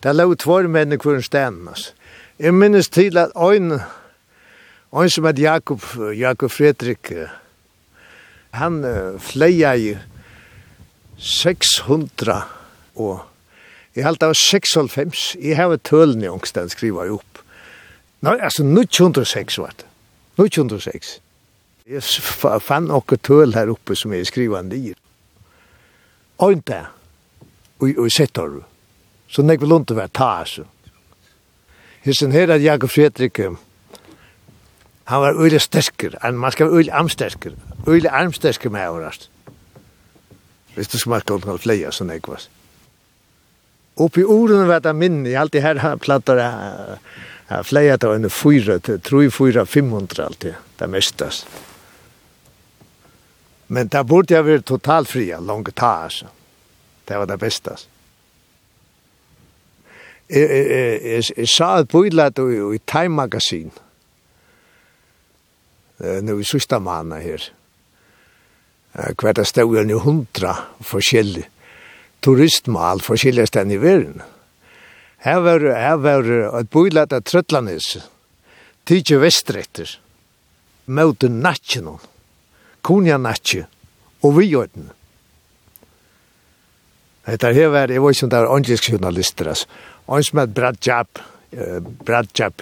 [0.03, 1.68] Där låg två menn i kvar stämmas.
[1.68, 1.92] Alltså.
[2.38, 3.81] Jeg minnes til at ein,
[4.92, 5.83] ein som heter Jakob,
[6.16, 7.29] Jakob Fredrik, uh,
[8.51, 9.99] han uh, fleia i
[11.18, 12.42] 600
[12.96, 13.30] og
[14.00, 17.40] Jeg held av 96, jeg har et tølen i ångsten skriva opp.
[18.24, 19.84] Nei, altså 906 var det.
[20.40, 21.10] 906.
[21.84, 24.94] Jeg fann noe tøl her oppe som jeg skriva nir.
[26.40, 26.78] Ointe,
[27.82, 28.62] og jeg sett har
[29.28, 30.64] Så nek vil ikke være ta, altså.
[32.02, 33.36] Hissen her at Jakob Fredrik,
[35.04, 37.52] han var øyla sterker, man skal være øyla armsterker,
[37.86, 39.30] øyla armsterker med overast.
[40.74, 42.60] Hvis du smakka om han fleia, så nek var det.
[44.00, 48.78] Oppe i orden var det minne, jeg alltid her plattar jeg fleia til en fyra,
[48.80, 51.42] tror jeg fyra, femhundra alltid, det mestas.
[53.68, 56.30] Men det borde jeg være totalfria, langt ta, altså.
[57.06, 57.88] Det var det bestas.
[60.30, 63.70] Jeg sa et bøylet i i Time Magazine,
[66.22, 67.50] nu i sista manna her,
[68.94, 71.50] hver det stod jo hundra forskjellige
[72.22, 74.22] turistmal for skiljesten i verden.
[75.24, 76.30] Her var, her var
[76.61, 77.98] et bøylet av Trøtlandis,
[78.88, 79.98] tidsi vestretter,
[80.88, 81.90] møte natsjen,
[82.87, 83.66] kunja natje,
[84.24, 84.88] og vi gjør den.
[87.28, 89.68] Hetta her var, jeg var ikke der åndelisk journalister, altså.
[90.11, 91.20] Og som med Brad Jab,
[91.52, 92.56] eh, Brad Jab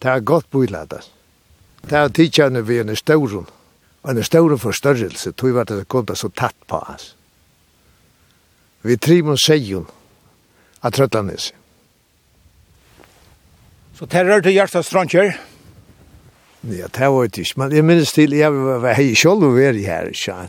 [0.00, 1.10] Det er godt bøylet, altså.
[1.82, 3.46] Det er tidsi vi er i staurum.
[4.02, 7.14] Og en større forstørrelse tog var det kom så tatt på oss.
[8.82, 9.84] Vi trimon sejon
[10.80, 11.50] av Trøtlandes.
[13.98, 15.34] Så terror til hjertet Strandkjør?
[16.72, 17.60] Ja, det var det ikke.
[17.60, 20.48] Men jeg minnes til, jeg var hei selv og var her, ikke?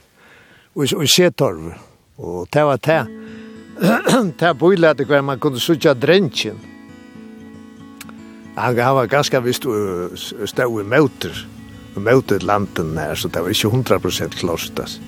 [0.76, 1.74] Og, og se torv.
[2.18, 3.02] Og det var det.
[4.40, 6.60] det bøylet det hver man kunne sutja drentjen.
[8.56, 9.66] Han var ganske visst
[10.48, 11.36] stå i møter.
[11.36, 11.61] Ja
[11.96, 14.80] møtet landen her, så det var ikke 100% klost.
[14.80, 15.00] Altså.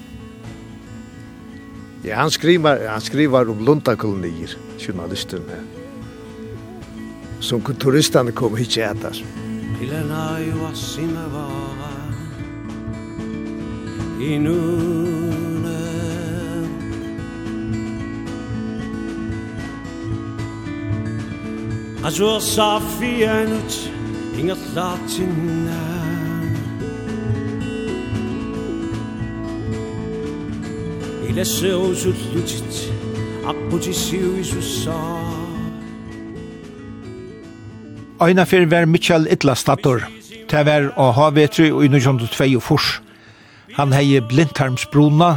[2.04, 5.64] Ja, han skriver, han skriver om Lundakolonier, journalisten her.
[7.40, 9.24] Som turisterne kom hit til etter.
[9.80, 11.92] Pilena jo asime vara
[14.24, 15.80] i nune
[22.04, 23.80] Azur safi enut
[24.40, 26.13] inga ingat
[31.36, 32.92] lesser aux outlutit
[33.48, 34.94] Apotisiu Isusa
[38.20, 40.06] Aina fyrir var Mitchell Idlastator
[40.52, 43.00] Det var å ha vetri i 1902 fors
[43.80, 45.32] Han hei blindtarmsbruna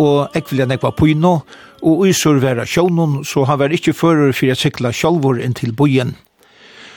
[0.00, 1.34] og ekvilja nekva pyno
[1.84, 5.76] og Isur vera sjónun så han var ikkje fører fyrir at sykla sjálvor inn til
[5.76, 6.16] bojen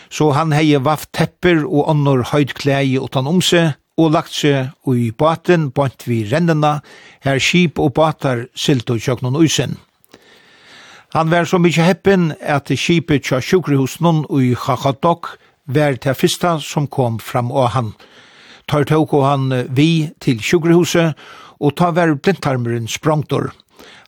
[0.10, 5.10] så han hei vaft tepper og annor høydklæi utan om seg og lagt seg i
[5.12, 6.80] baten, bant vi rennena,
[7.26, 9.78] her skip og batar silt og kjøknon uisen.
[11.16, 15.32] Han var så mykje heppen at skipet tja sjukrehusen og i Chachadok
[15.66, 17.94] var til fyrsta som kom fram og han.
[18.68, 21.16] Tar tåk og han vi til sjukrehuset,
[21.58, 23.50] og ta var blindtarmeren sprangtor.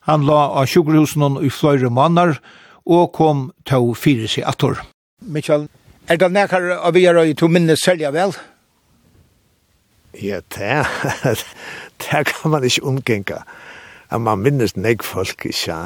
[0.06, 2.36] Han la av sjukrehusen i fløyre måneder,
[2.86, 4.78] og kom tå fire seg attor.
[5.20, 5.66] Mitchell,
[6.08, 8.36] er det nekker av vi er i to minnes selja vel?
[8.36, 8.59] Ja.
[10.14, 10.86] Ja, det,
[12.02, 13.42] det kan man ikke omgænge.
[14.10, 15.82] At man minnes nek folk, ikke ja.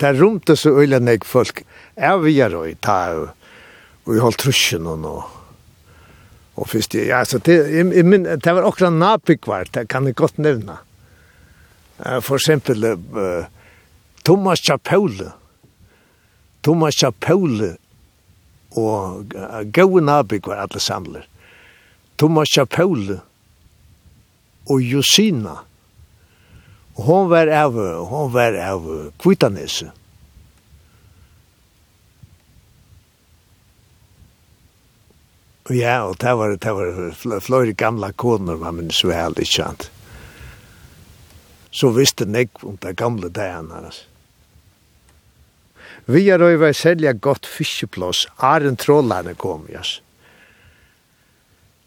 [0.00, 1.62] Det rumte så øyla nek folk.
[1.96, 5.16] Er vi er og ta og vi holdt trusjen og nå.
[6.58, 10.16] Og først, ja, så det, jeg, jeg min, det var okra nabikvar, det kan jeg
[10.18, 10.78] godt nevna.
[11.98, 13.44] For eksempel, uh,
[14.24, 15.32] Thomas Chapaule.
[16.62, 17.76] Thomas Chapaule
[18.76, 21.26] og uh, gode nabikvar alle samler.
[22.18, 23.20] Thomas Chapaule
[24.66, 25.60] og Josina.
[26.98, 27.78] Og hon var av,
[28.10, 28.88] hon var av
[29.22, 29.92] Kvitanese.
[35.68, 39.90] Ja, og det var, det var flere gamla koner, man minns jo helt ikke sant.
[41.70, 44.06] Så visste nek om det gamle dagen hans.
[46.08, 49.98] Vi er over selja godt fiskeploss, Aren Trollarne kom, jas.
[50.00, 50.07] Yes.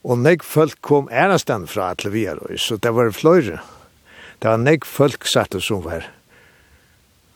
[0.03, 3.59] Og nek folk kom ærastan fra alle vi er, så det var fløyre.
[4.41, 6.07] Det var nek folk satte som var,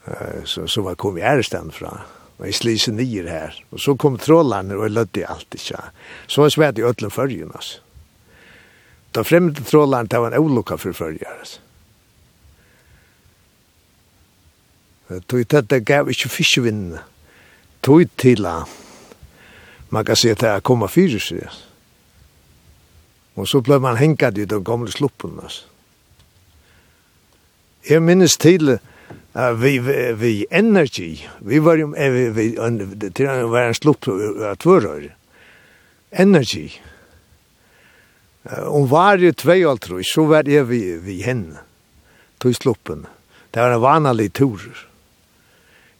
[0.07, 1.99] uh, som var kom ærastan fra.
[2.39, 3.59] Og jeg slise nyer her.
[3.71, 5.79] Og så kom trollene og lødde alt ikke.
[6.27, 7.79] Så var svært i ødlen førjen, altså.
[9.15, 11.61] Da fremmede trollene, det var en ulukka for førjen, altså.
[15.29, 16.99] Tog dette gav ikke fiskevinnene.
[17.85, 18.47] Tog til
[19.89, 21.45] man kan si at det er kommet fyrir seg,
[23.35, 25.67] Og så ble man hengat i de gamle sluppen, altså.
[27.85, 32.45] Jeg minnes til uh, vi, vi, vi energy, vi var jo, vi, vi,
[33.13, 35.11] til han var en slupp av tvørøyre,
[36.17, 36.71] energy,
[38.45, 41.63] Om var jo tvei altru, så var jeg vi, vi henne,
[42.37, 43.07] tog sluppen.
[43.49, 44.61] Det var en vanlig tur.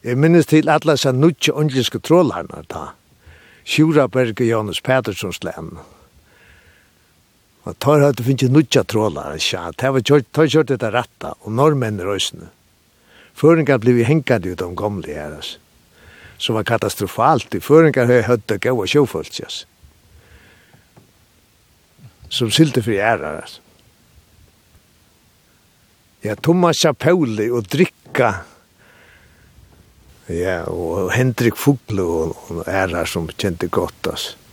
[0.06, 2.92] Jeg minnes til alle seg nutje åndeliske trålarna ta.
[3.66, 5.74] Sjuraberg og Janus Petterssons land.
[7.66, 11.32] Og tar hadde finnes ikke nudja trålar, tja, det var kjørt, tar kjørt etter ratta,
[11.42, 12.52] og norrmenn røysene.
[13.36, 15.58] Føringar blei hengad ut om gamle her, altså.
[16.38, 19.66] Som var katastrofalt, i føringar høy høyt og gau og sjåfølt, altså.
[22.30, 23.62] Som sylte fri ærar, altså.
[26.22, 28.32] Ja, Thomas Chapauli og drikka,
[30.30, 34.45] ja, og Hendrik Fugle og, og som kjente godt, altså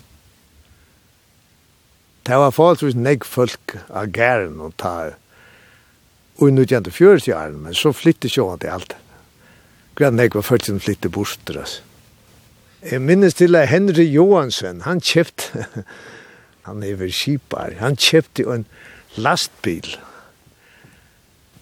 [2.24, 5.13] Det var forholdsvis negg folk av gæren og ta
[6.41, 8.95] og nu tjente fjørs jaren, men så flyttet sjåan til alt.
[9.93, 11.84] Grann negg var først som flyttet bort, altså.
[12.84, 15.53] Jeg minnes til at Henry Johansen, han kjøpt,
[16.67, 18.65] han er vel kjipar, han kjøpte en
[19.15, 19.88] lastbil.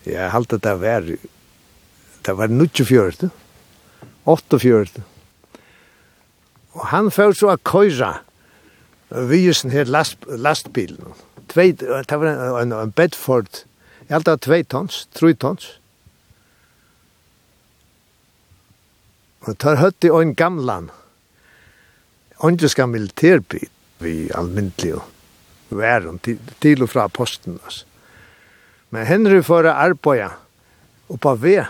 [0.08, 1.06] Jeg halte det var,
[2.26, 3.30] det var 24,
[4.26, 5.04] 48.
[6.72, 8.16] Og han følte så av køyre,
[9.12, 11.16] vi er sånn her last, lastbilen.
[11.52, 12.30] Tvei, det var
[12.62, 13.66] en, en, Bedford,
[14.06, 15.68] jeg held det tvei tons, tre tons.
[19.48, 20.92] Og tar høtt i en gamlan,
[22.46, 23.68] åndjeska militærbil,
[24.02, 27.60] vi almindelig og væren, til, til og fra posten.
[27.66, 27.86] Altså.
[28.92, 30.32] Men Henry får arbeida
[31.12, 31.66] oppa ved,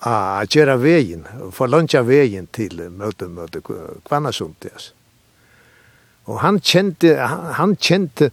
[0.00, 3.60] a gjera vegin, for lunge vegin til møte, møte,
[4.06, 4.94] kvannasund, altså.
[6.30, 8.30] Og han kjente, han, han kjente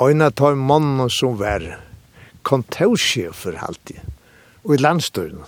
[0.00, 1.66] øyne av mannen som var
[2.44, 4.00] kontorsjefer alltid,
[4.64, 5.44] og i landstøren.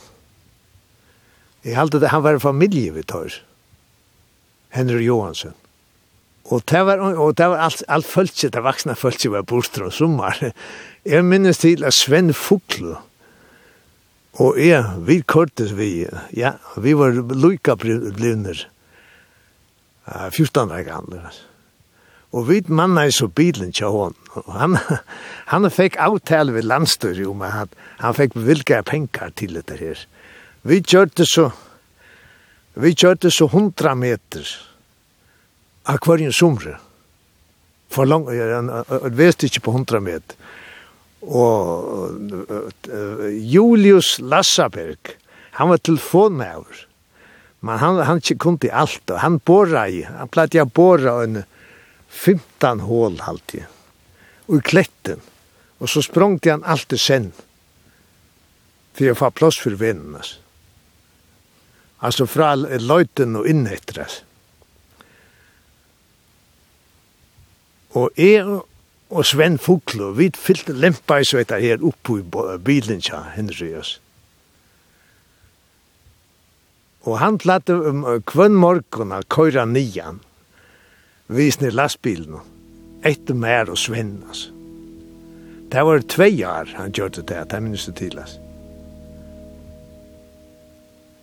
[1.67, 3.41] Jeg halte det, han var familie vi tar,
[4.77, 5.57] Henry Johansen.
[6.47, 9.91] Og det var, og det var alt, alt følelse, det vaksne følelse var bort og
[9.93, 10.53] sommer.
[11.05, 12.95] Jeg minnes til at Sven Fugl,
[14.37, 16.07] og jeg, vi kortes vi,
[16.37, 18.67] ja, vi var lykka blivner.
[20.07, 21.21] 14 år gamle.
[22.37, 24.17] Og vi manna er så bilen til hon.
[24.53, 24.77] Han,
[25.53, 30.03] han fikk avtale ved landstyr om at han, han fikk vilka penger til dette her.
[30.67, 31.51] Vi kjørte så
[32.77, 34.49] vi kjørte så 100 meter
[35.89, 36.75] av hverjen somre.
[37.89, 40.37] For lang, jeg vet ikke på 100 meter.
[41.25, 42.19] Og
[42.53, 45.15] uh, Julius Lassaberg,
[45.57, 46.85] han var telefonmauer.
[47.61, 49.11] Men han, han kunde allt.
[49.11, 50.03] Han borra i.
[50.03, 51.43] Han plattade jag borra en
[52.09, 53.65] 15 hål alltid.
[54.47, 55.21] Och i klätten.
[55.79, 57.33] Och så språngte han alltid sen.
[58.93, 60.23] För jag får plats för vännen.
[61.99, 63.99] Alltså, fra löjten och inhettras.
[63.99, 64.23] Alltså.
[67.97, 68.45] Og jeg
[69.11, 74.01] og Sven Fuglo, vi fyllte lempa i så etter her oppe i bilen, ja, Henrias.
[77.07, 80.19] Og han platt um kvønn morgon a køyra nian,
[81.31, 82.41] visne lastbilen,
[83.07, 84.53] etter mer og svinn, altså.
[85.71, 88.43] Det var tvei år han gjør det, det det minnes det til, altså.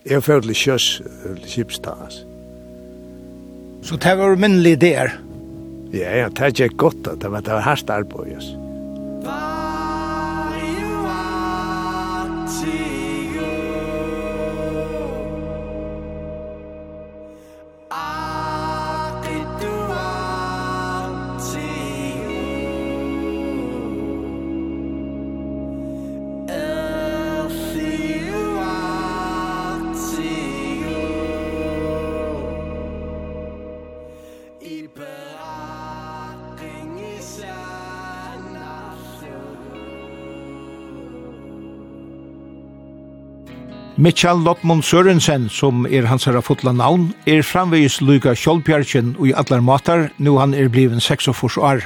[0.04, 0.88] Jeg følte litt kjøs,
[1.48, 2.26] kjipstad, altså.
[3.84, 5.16] Så det var minnelig der?
[5.92, 8.60] Ja, ja, det er ikke godt, det var, det var hardt arbeid, altså.
[9.24, 13.03] Bare you are
[43.96, 49.34] Mitchell Lottmund Sørensen, som er hans herra fotla navn, er framvegis Luka Kjolbjergjen og i
[49.38, 51.84] allar matar, nu han er bliven 46 år.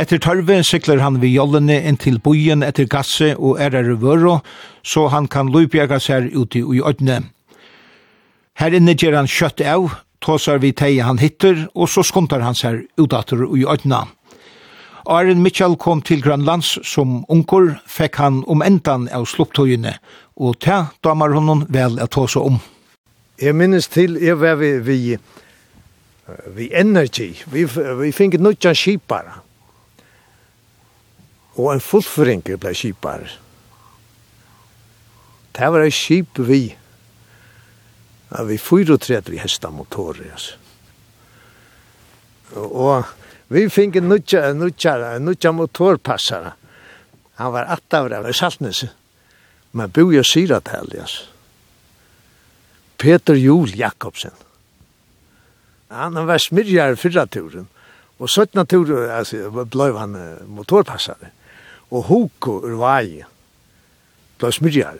[0.00, 4.38] Etter tørve sikler han vid jollene inn til bojen etter gasse og erere vøro,
[4.80, 7.20] så han kan lupjaga seg uti i ødne.
[8.56, 9.90] Her inne gjer han kjøtt av,
[10.24, 14.06] tåsar vi teg han hitter, og så skuntar han seg utater i ødne.
[15.08, 19.94] Arjen Mitchell kom til Grønlands som unkor, fekk han om endan av slupptøyene,
[20.36, 22.58] og ta damar honom vel at ta seg om.
[23.40, 24.98] Jeg minnes til, jeg var vi, vi,
[26.52, 27.64] vi energy, vi,
[28.02, 29.38] vi fikk nødja skipare,
[31.56, 33.30] og en fullføringer ble skipare.
[35.56, 36.66] Det var en skip vi,
[38.50, 40.60] vi 34 hesta motorer, altså.
[42.58, 43.08] Og
[43.48, 46.52] Vi fikk en nutja, en nutja, en nutja motorpassare.
[47.34, 48.84] Han var att av det, Saltnes.
[49.70, 51.28] Men bo jag syra till Elias.
[52.96, 54.32] Peter Jul Jakobsen.
[55.88, 57.68] Han var smirjar fyrra turen.
[58.18, 61.30] Og sötna turen, altså, blev han motorpassare.
[61.90, 63.24] Og Hoko ur Vaje
[64.38, 64.98] blev smyrjare.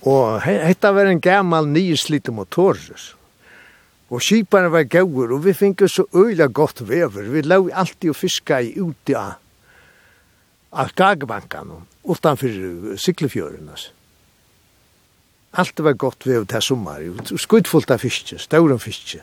[0.00, 0.40] Och
[0.82, 3.14] var en gammal nyslite motorer.
[4.14, 7.26] Og skiparen var gauur, og vi finket så øyla godt vever.
[7.32, 9.40] Vi lau alltid og fiska i uti av,
[10.70, 11.72] av gagebankan,
[12.04, 13.90] utanfor syklefjøren, altså.
[15.54, 17.02] Alt var godt vever til sommar,
[17.38, 19.20] skuddfullt av fiske, stauren fiske.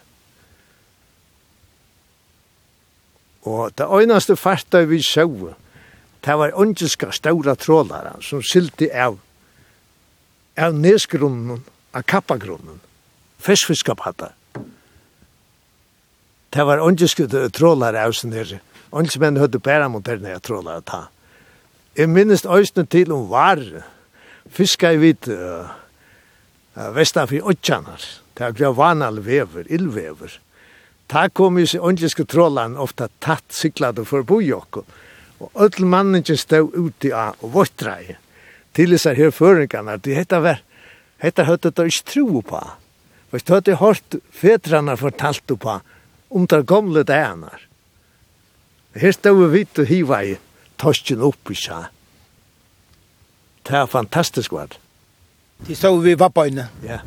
[3.47, 5.53] Og det øynaste farta vi sjau,
[6.25, 9.17] det var ongeska staura trålaren som silti av,
[10.55, 12.79] av nesgrunnen, av kappagrunnen,
[13.39, 14.35] fiskfiskapaddar
[16.51, 18.57] Det var ondjeskute trålar av sin her.
[18.91, 21.05] Ondjesmenn høyde bæra mot her når jeg trålar ta.
[21.95, 23.61] Jeg minnes øyne til om var
[24.51, 25.69] fiska i vidt uh,
[26.95, 28.03] vestan for åttjanar.
[28.35, 30.33] Det var greia vanal vever, illvever.
[31.11, 34.83] Ta kom jo seg ondjeske trålan ofta tatt siklade for bojokko.
[35.41, 38.17] Og öll manningen stod uti av og vottrei
[38.75, 39.97] til disse her føringarna.
[39.97, 40.59] Det hette var,
[41.21, 42.59] Hetta høyde det ikke tro på.
[43.31, 45.75] Hvis du hadde hørt fetrarna fortalt på,
[46.31, 47.67] om der gamle dæner.
[48.95, 50.35] Her stod vi vidt og hiva i
[50.79, 51.89] torsken opp i seg.
[53.67, 54.79] Det er fantastisk vart.
[55.67, 56.67] De stod vi vappa inne.
[56.83, 57.01] Ja.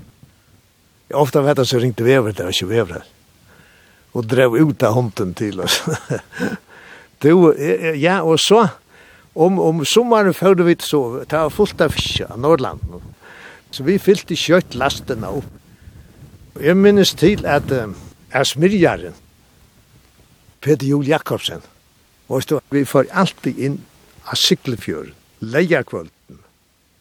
[1.10, 3.02] Jeg ofte vet at så ringte vever, det var ikke vever.
[4.14, 5.82] Og drev ut av hånden til oss.
[7.22, 7.58] det var,
[7.98, 8.68] ja, og så,
[9.34, 12.80] om, om sommeren følte vi så, det var fullt av fiske av Nordland.
[13.74, 15.50] Så vi fyllte kjøtt lastene opp.
[16.62, 17.96] Jeg minnes til at um,
[18.34, 19.14] er smyrjaren,
[20.60, 21.62] Peter Jul Jakobsen.
[22.28, 23.78] Og stå, vi får alltid inn
[24.24, 25.10] av Siklefjør,
[25.44, 26.38] leierkvölden,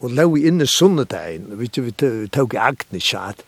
[0.04, 3.40] og lau inn i sunnedegin, vi tog i Agni tjad.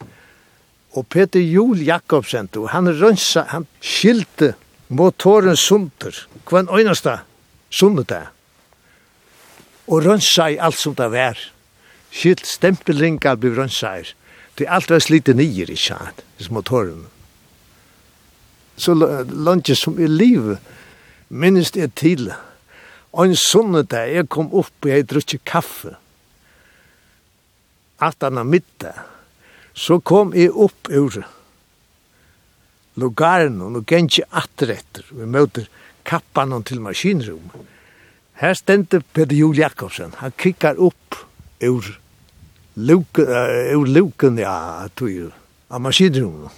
[0.96, 4.54] Og Peter Jul Jakobsen, du, han rønsa, han skilte
[4.88, 6.16] motoren sunder,
[6.48, 7.20] kvann øynasta
[7.70, 8.32] sunnedeg,
[9.92, 11.38] og rønsa i alt som det var.
[12.16, 14.08] Skilt stempelingar blir rønsa i,
[14.56, 17.04] det er alt var slite nyer i tjad, motoren
[18.78, 20.60] så landet som i livet,
[21.30, 22.30] minnes det til.
[23.16, 25.96] Og en sånne dag, jeg kom opp og jeg drukket kaffe.
[28.04, 29.06] Alt annet middag.
[29.76, 31.22] Så kom jeg opp ur
[33.00, 35.08] lugaren og gengje atretter.
[35.12, 35.68] Vi møter
[36.08, 37.52] kappan til maskinrum.
[38.40, 40.16] Her stendte Peter Jul Jakobsen.
[40.20, 41.16] Han kikkar opp
[41.64, 41.88] ur
[42.76, 45.32] luken, uh, ur luken ja, tog
[45.72, 46.50] av maskinrum.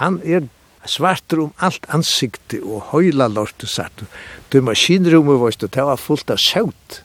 [0.00, 0.48] Han er
[0.86, 4.04] svartur om alt ansikte og høyla lort og svart.
[4.52, 7.02] Du maskinrummet var det var fullt av sjøt.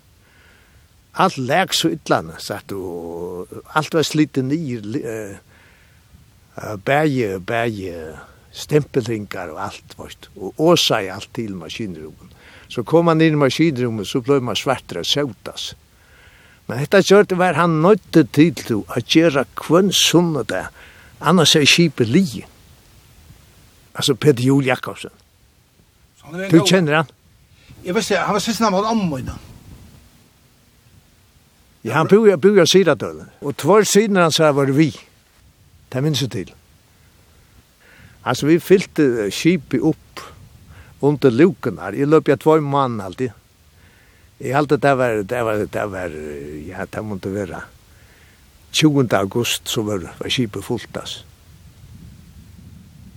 [1.13, 5.37] Alt læg så ytlan, sagt og Alt var slite eh
[6.57, 8.19] uh, bæje, bæje,
[8.51, 10.29] stempelingar og alt, vart.
[10.35, 12.29] Og åsa i alt til maskinrummet.
[12.67, 15.73] Så kom man inn i maskinrummet, så blei man svartra sjøtas.
[16.67, 20.65] Men hetta kjørt var han nøyte til å gjøre kvann sunnet det,
[21.19, 22.52] annars er skipet livet
[23.95, 25.13] altså Peter Jul Jakobsen.
[26.51, 27.09] Du kjenner han?
[27.83, 29.35] Jeg vet ikke, han var sist navn av Ammoina.
[31.83, 33.27] Ja, han bor, jeg bor i Sidadølen.
[33.43, 34.93] Og tvær siden han sa var vi.
[35.91, 36.53] Det minns jeg til.
[38.23, 40.23] Altså, vi fyllte skipet opp
[41.03, 41.97] under luken her.
[41.99, 43.35] Jeg løp jeg tvær mann alltid.
[44.39, 46.15] Jeg halte det var, det var, det var,
[46.67, 47.61] ja, det måtte være
[48.73, 49.07] 20.
[49.19, 51.27] august så var, var skipet fullt, altså.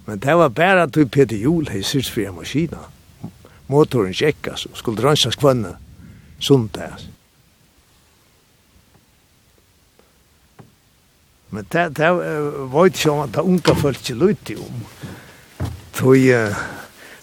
[0.06, 2.78] Men det var bare at Peter Juhl hei syrst fri maskina.
[3.66, 5.66] Motoren tjekkas og skulle rannsas sunt
[6.38, 7.08] sundags.
[11.50, 12.10] Men det, det
[12.70, 14.80] var ikke sånn at det unga folk ikke lytte om.
[15.96, 16.30] Tøy,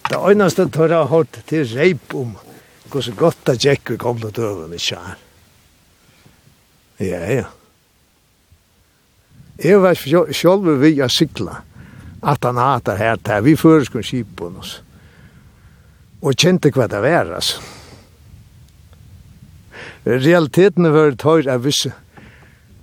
[0.09, 2.35] det eneste tar jeg hørt til reip om
[2.89, 5.19] hvor så godt det tjekk vi kom til døven i kjær.
[6.99, 7.45] Ja, ja.
[9.63, 11.61] Jeg var selv vi å sykla.
[11.61, 11.72] Ja
[12.23, 14.77] at han hater her til vi føreskun skipun oss.
[16.23, 17.59] Og kjente hva det var, altså.
[20.07, 21.91] Realiteten var tøyre av visse.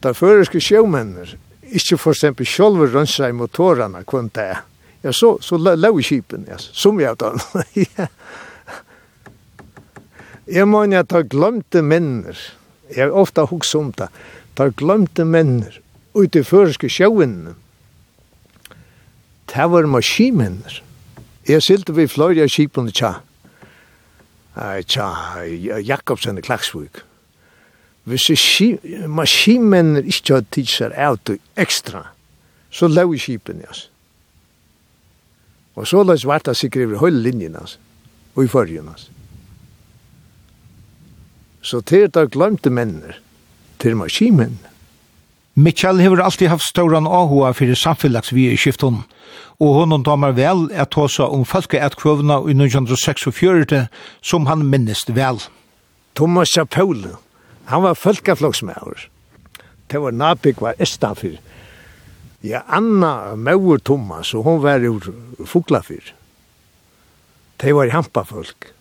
[0.00, 1.34] Da føreske sjømenner,
[1.72, 4.52] ikke for eksempel sjølve rønsa i motorene, kun det.
[5.04, 7.32] Ja, så, så lau i skipen, ja, som jeg da.
[10.50, 12.36] Jeg må jeg ta glemte menner.
[12.90, 14.10] Jeg har ofte hukst om det.
[14.58, 15.80] Ta glemte menner
[16.16, 17.54] ut i føreske sjøvene
[19.50, 20.82] det var maskinmenner.
[21.48, 23.14] Jeg silte vi fløyre av skipene tja,
[24.86, 25.08] tja,
[25.82, 27.02] Jakobsen i Klagsvuk.
[28.08, 28.30] Hvis
[29.10, 32.06] maskinmenner ikke hadde tidser av til ekstra,
[32.70, 33.88] så lau i skipene, altså.
[35.78, 37.78] Og så la svart at sikre over hele linjen, altså,
[38.34, 39.10] og i forrige, altså.
[41.62, 43.18] Så til da glemte menner,
[43.78, 44.69] til maskinmenner.
[45.60, 49.02] Mitchell hever alltid haft stauran ahua fyrir samfélagsvige i skifton,
[49.60, 53.88] og honum damar vel at tåsa om folkeetkvøvna i 1946,
[54.24, 55.42] som han minnist vel.
[56.16, 57.18] Thomas Chapaule,
[57.68, 59.04] han var folkefloksmæver.
[59.90, 61.36] Det var Nabik var estafyr.
[62.42, 65.12] Ja, Anna Mauer Thomas, og hon var ur
[65.44, 66.14] Fuglafyr.
[67.60, 68.72] Det var hampafolk.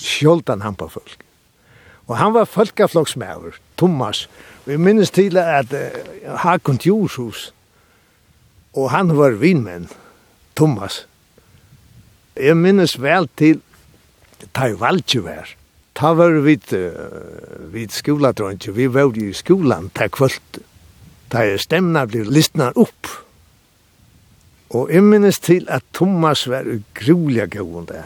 [0.00, 1.22] Sjoldan hampafolk.
[2.10, 4.26] Og han var folkefloksmæver, Thomas,
[4.64, 7.50] Vi minnes til at uh, Hakon Tjurshus,
[8.76, 9.88] og han var vinmenn,
[10.56, 11.06] Thomas.
[12.36, 13.62] Jeg minnes vel til
[14.54, 15.54] Tar Valtjevær.
[15.96, 20.60] Ta var vi uh, vid skoladrøntje, vi var i skolan ta kvöld.
[21.30, 23.08] Ta er stemna blir listna upp.
[24.70, 28.04] Og jeg minnes til at Thomas var ugroliga gående.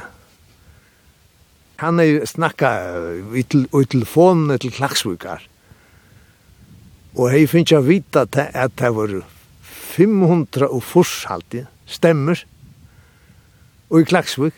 [1.83, 5.43] Han er snakka uh, i, i telefonen til klagsvukar
[7.15, 9.13] Og jeg finnes jeg vita at det var
[9.95, 12.41] 500 og forshaltig stemmer
[13.91, 14.55] og i Klagsvik.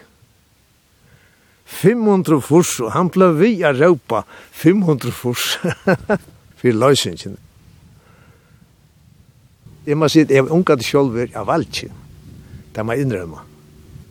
[1.66, 4.22] 500 fors, og han ble vi a råpa
[4.54, 5.56] 500 fors
[6.60, 7.34] for løsningen.
[9.86, 11.90] Jeg må si at jeg unga til selv er av ikke.
[12.74, 13.42] Det må jeg innrømme.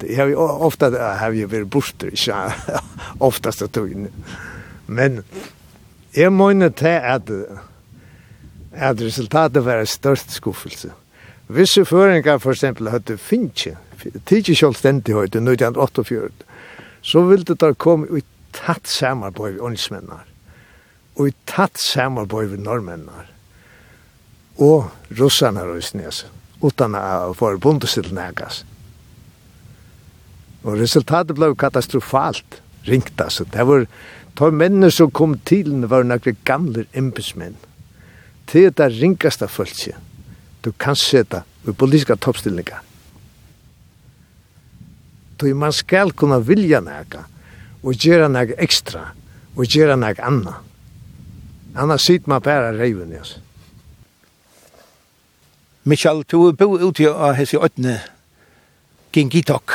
[0.04, 2.36] Jeg har jo ofte har jeg vært borster, ikke
[3.28, 4.12] oftast av togene.
[4.88, 5.24] Men
[6.16, 7.32] jeg må ikke til at
[8.76, 10.92] at resultatet var en størst skuffelse.
[11.48, 13.76] Visse føringar, for eksempel, hadde Finche,
[14.26, 16.32] tidsi sjålstendig høyde, 1948,
[17.02, 18.24] så ville det komme i
[18.56, 20.26] tatt samarbeid med åndsmennar,
[21.16, 23.30] og i tatt samarbeid med norrmennar,
[24.58, 26.26] og russarna røysnes,
[26.64, 28.64] utan å få bondestilnegas.
[30.66, 33.46] Og resultatet ble katastrofalt, ringt altså.
[33.46, 33.86] Det var,
[34.40, 37.58] de mennene som kom til, var noen gamle embetsmenn,
[38.48, 39.96] til det ringaste følelse
[40.66, 42.82] du kan seta i politiska toppstillingar.
[45.38, 47.26] Du man skal kunna vilja neka
[47.84, 49.12] og gjera neka ekstra
[49.56, 50.56] og gjera neka anna.
[51.76, 53.38] Annars sitter man bara reiven i oss.
[55.84, 58.00] Michael, du bo ute av hese åttne
[59.14, 59.72] gengitok.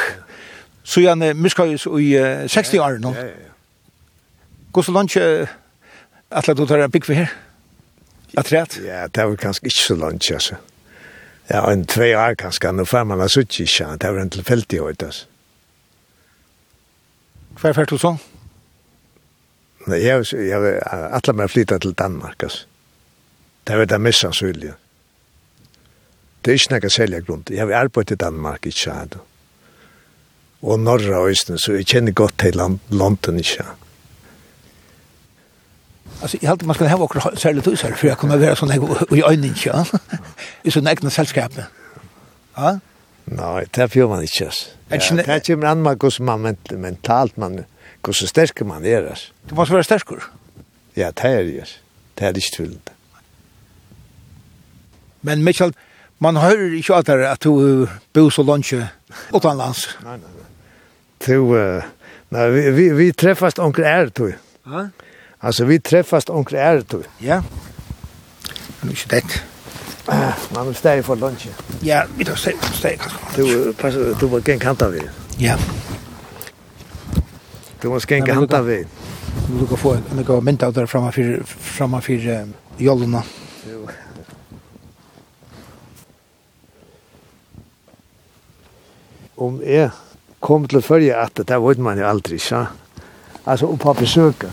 [0.83, 2.17] Så gjerne muskajus i
[2.49, 3.15] 60 år nå.
[4.73, 7.31] Gå så langt at du tar en bygg for her?
[8.35, 8.79] Att rätt?
[8.87, 10.57] Ja, det var kanskje ikke så langt, altså.
[11.51, 13.97] Ja, en två år kanskje, nå får man ha suttit ikke.
[14.01, 15.27] Det var en tilfeldig år, alltså.
[17.61, 18.21] Hver fært du sånn?
[19.91, 22.69] Nei, jeg, jeg, alle meg flytta til Danmark, altså.
[23.67, 24.77] Det var det mest sannsynlige.
[26.41, 27.45] Det er ikke noe særlig grunn.
[27.51, 29.19] Jeg har arbeidet i Danmark, ikke sant.
[30.63, 33.90] Og Norra og Østen, så jeg kjenner godt til land, London, ikke sant.
[36.23, 38.71] Alltså jag hade man ska ha också särskilt hus här för jag kommer vara sån
[38.71, 39.87] här i ögonen ja.
[40.63, 41.53] I sån egna sällskap.
[42.55, 42.79] Ja.
[43.25, 44.51] Nej, det får man inte.
[44.89, 47.65] Det är ju en annan kus man mentalt man
[48.03, 49.19] gos så stärk man är det.
[49.49, 50.09] Du måste vara stark.
[50.95, 51.69] Ja, det är det.
[52.15, 52.93] Det är det inte
[55.21, 55.73] Men Michael,
[56.19, 58.73] man hör inte att det att du bor så långt
[59.35, 59.89] utanlands.
[60.05, 60.47] Nej, nej, nej.
[61.27, 61.83] Du,
[62.29, 64.39] nej, vi, vi, vi träffas onkel är, tror.
[64.65, 64.89] Ja?
[65.43, 66.95] Alltså vi träffas onkel Ert.
[67.19, 67.43] Ja.
[68.81, 69.43] Men inte det.
[70.55, 71.49] Man vill stäja för lunch.
[71.81, 73.01] Ja, vi då stäja stäja.
[73.37, 75.03] Du passar du var gäng kanta vi.
[75.37, 75.57] Ja.
[77.81, 78.87] Du måste gäng kanta vi.
[79.61, 83.23] Du kan få en gå menta där framför framför jollorna.
[83.71, 83.89] Jo.
[89.35, 89.91] Om jag
[90.41, 92.67] kom til å følge at det vet man jo aldri, så.
[93.47, 94.53] Altså, og på besøker.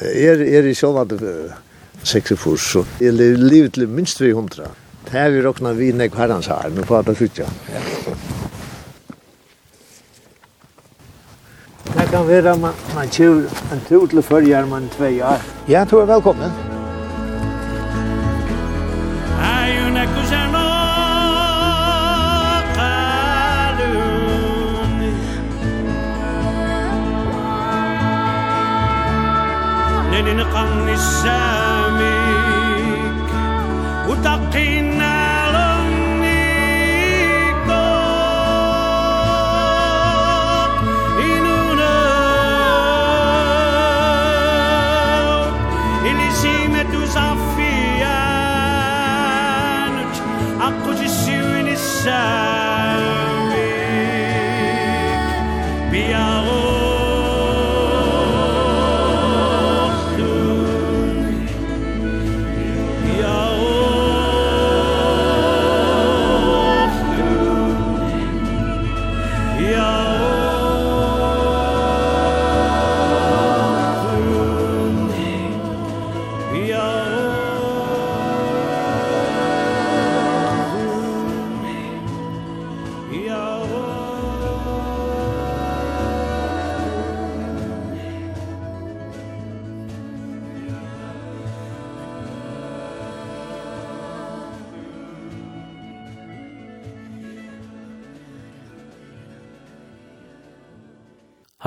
[0.00, 1.18] Er er i sjålvande
[2.36, 4.64] fors så jeg livet til minst 300.
[5.04, 7.40] Det har vi råkna vi nek herrens her, men på at det fyrt.
[11.92, 15.40] Det kan være man man kjør en tur til førjar man tvei år.
[15.68, 16.71] Ja, du er velkommen.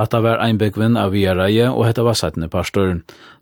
[0.06, 3.00] at det var einbegvinn av Viareie, og hette var settende pastor.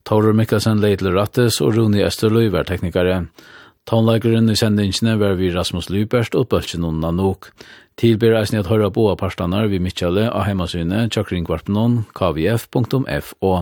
[0.08, 3.26] Taurur Mikkelsen leid til Rattes, og Rune Østerløy var teknikare.
[3.90, 7.52] Tonleikeren i sendingsene var vi Rasmus Lyberst og Bøltjenonna nok.
[8.00, 13.54] Tilbyr eisen at høyre boa parstanar vi Mitchale av heimasynet tjokkringkvarpenon, kvf.fo.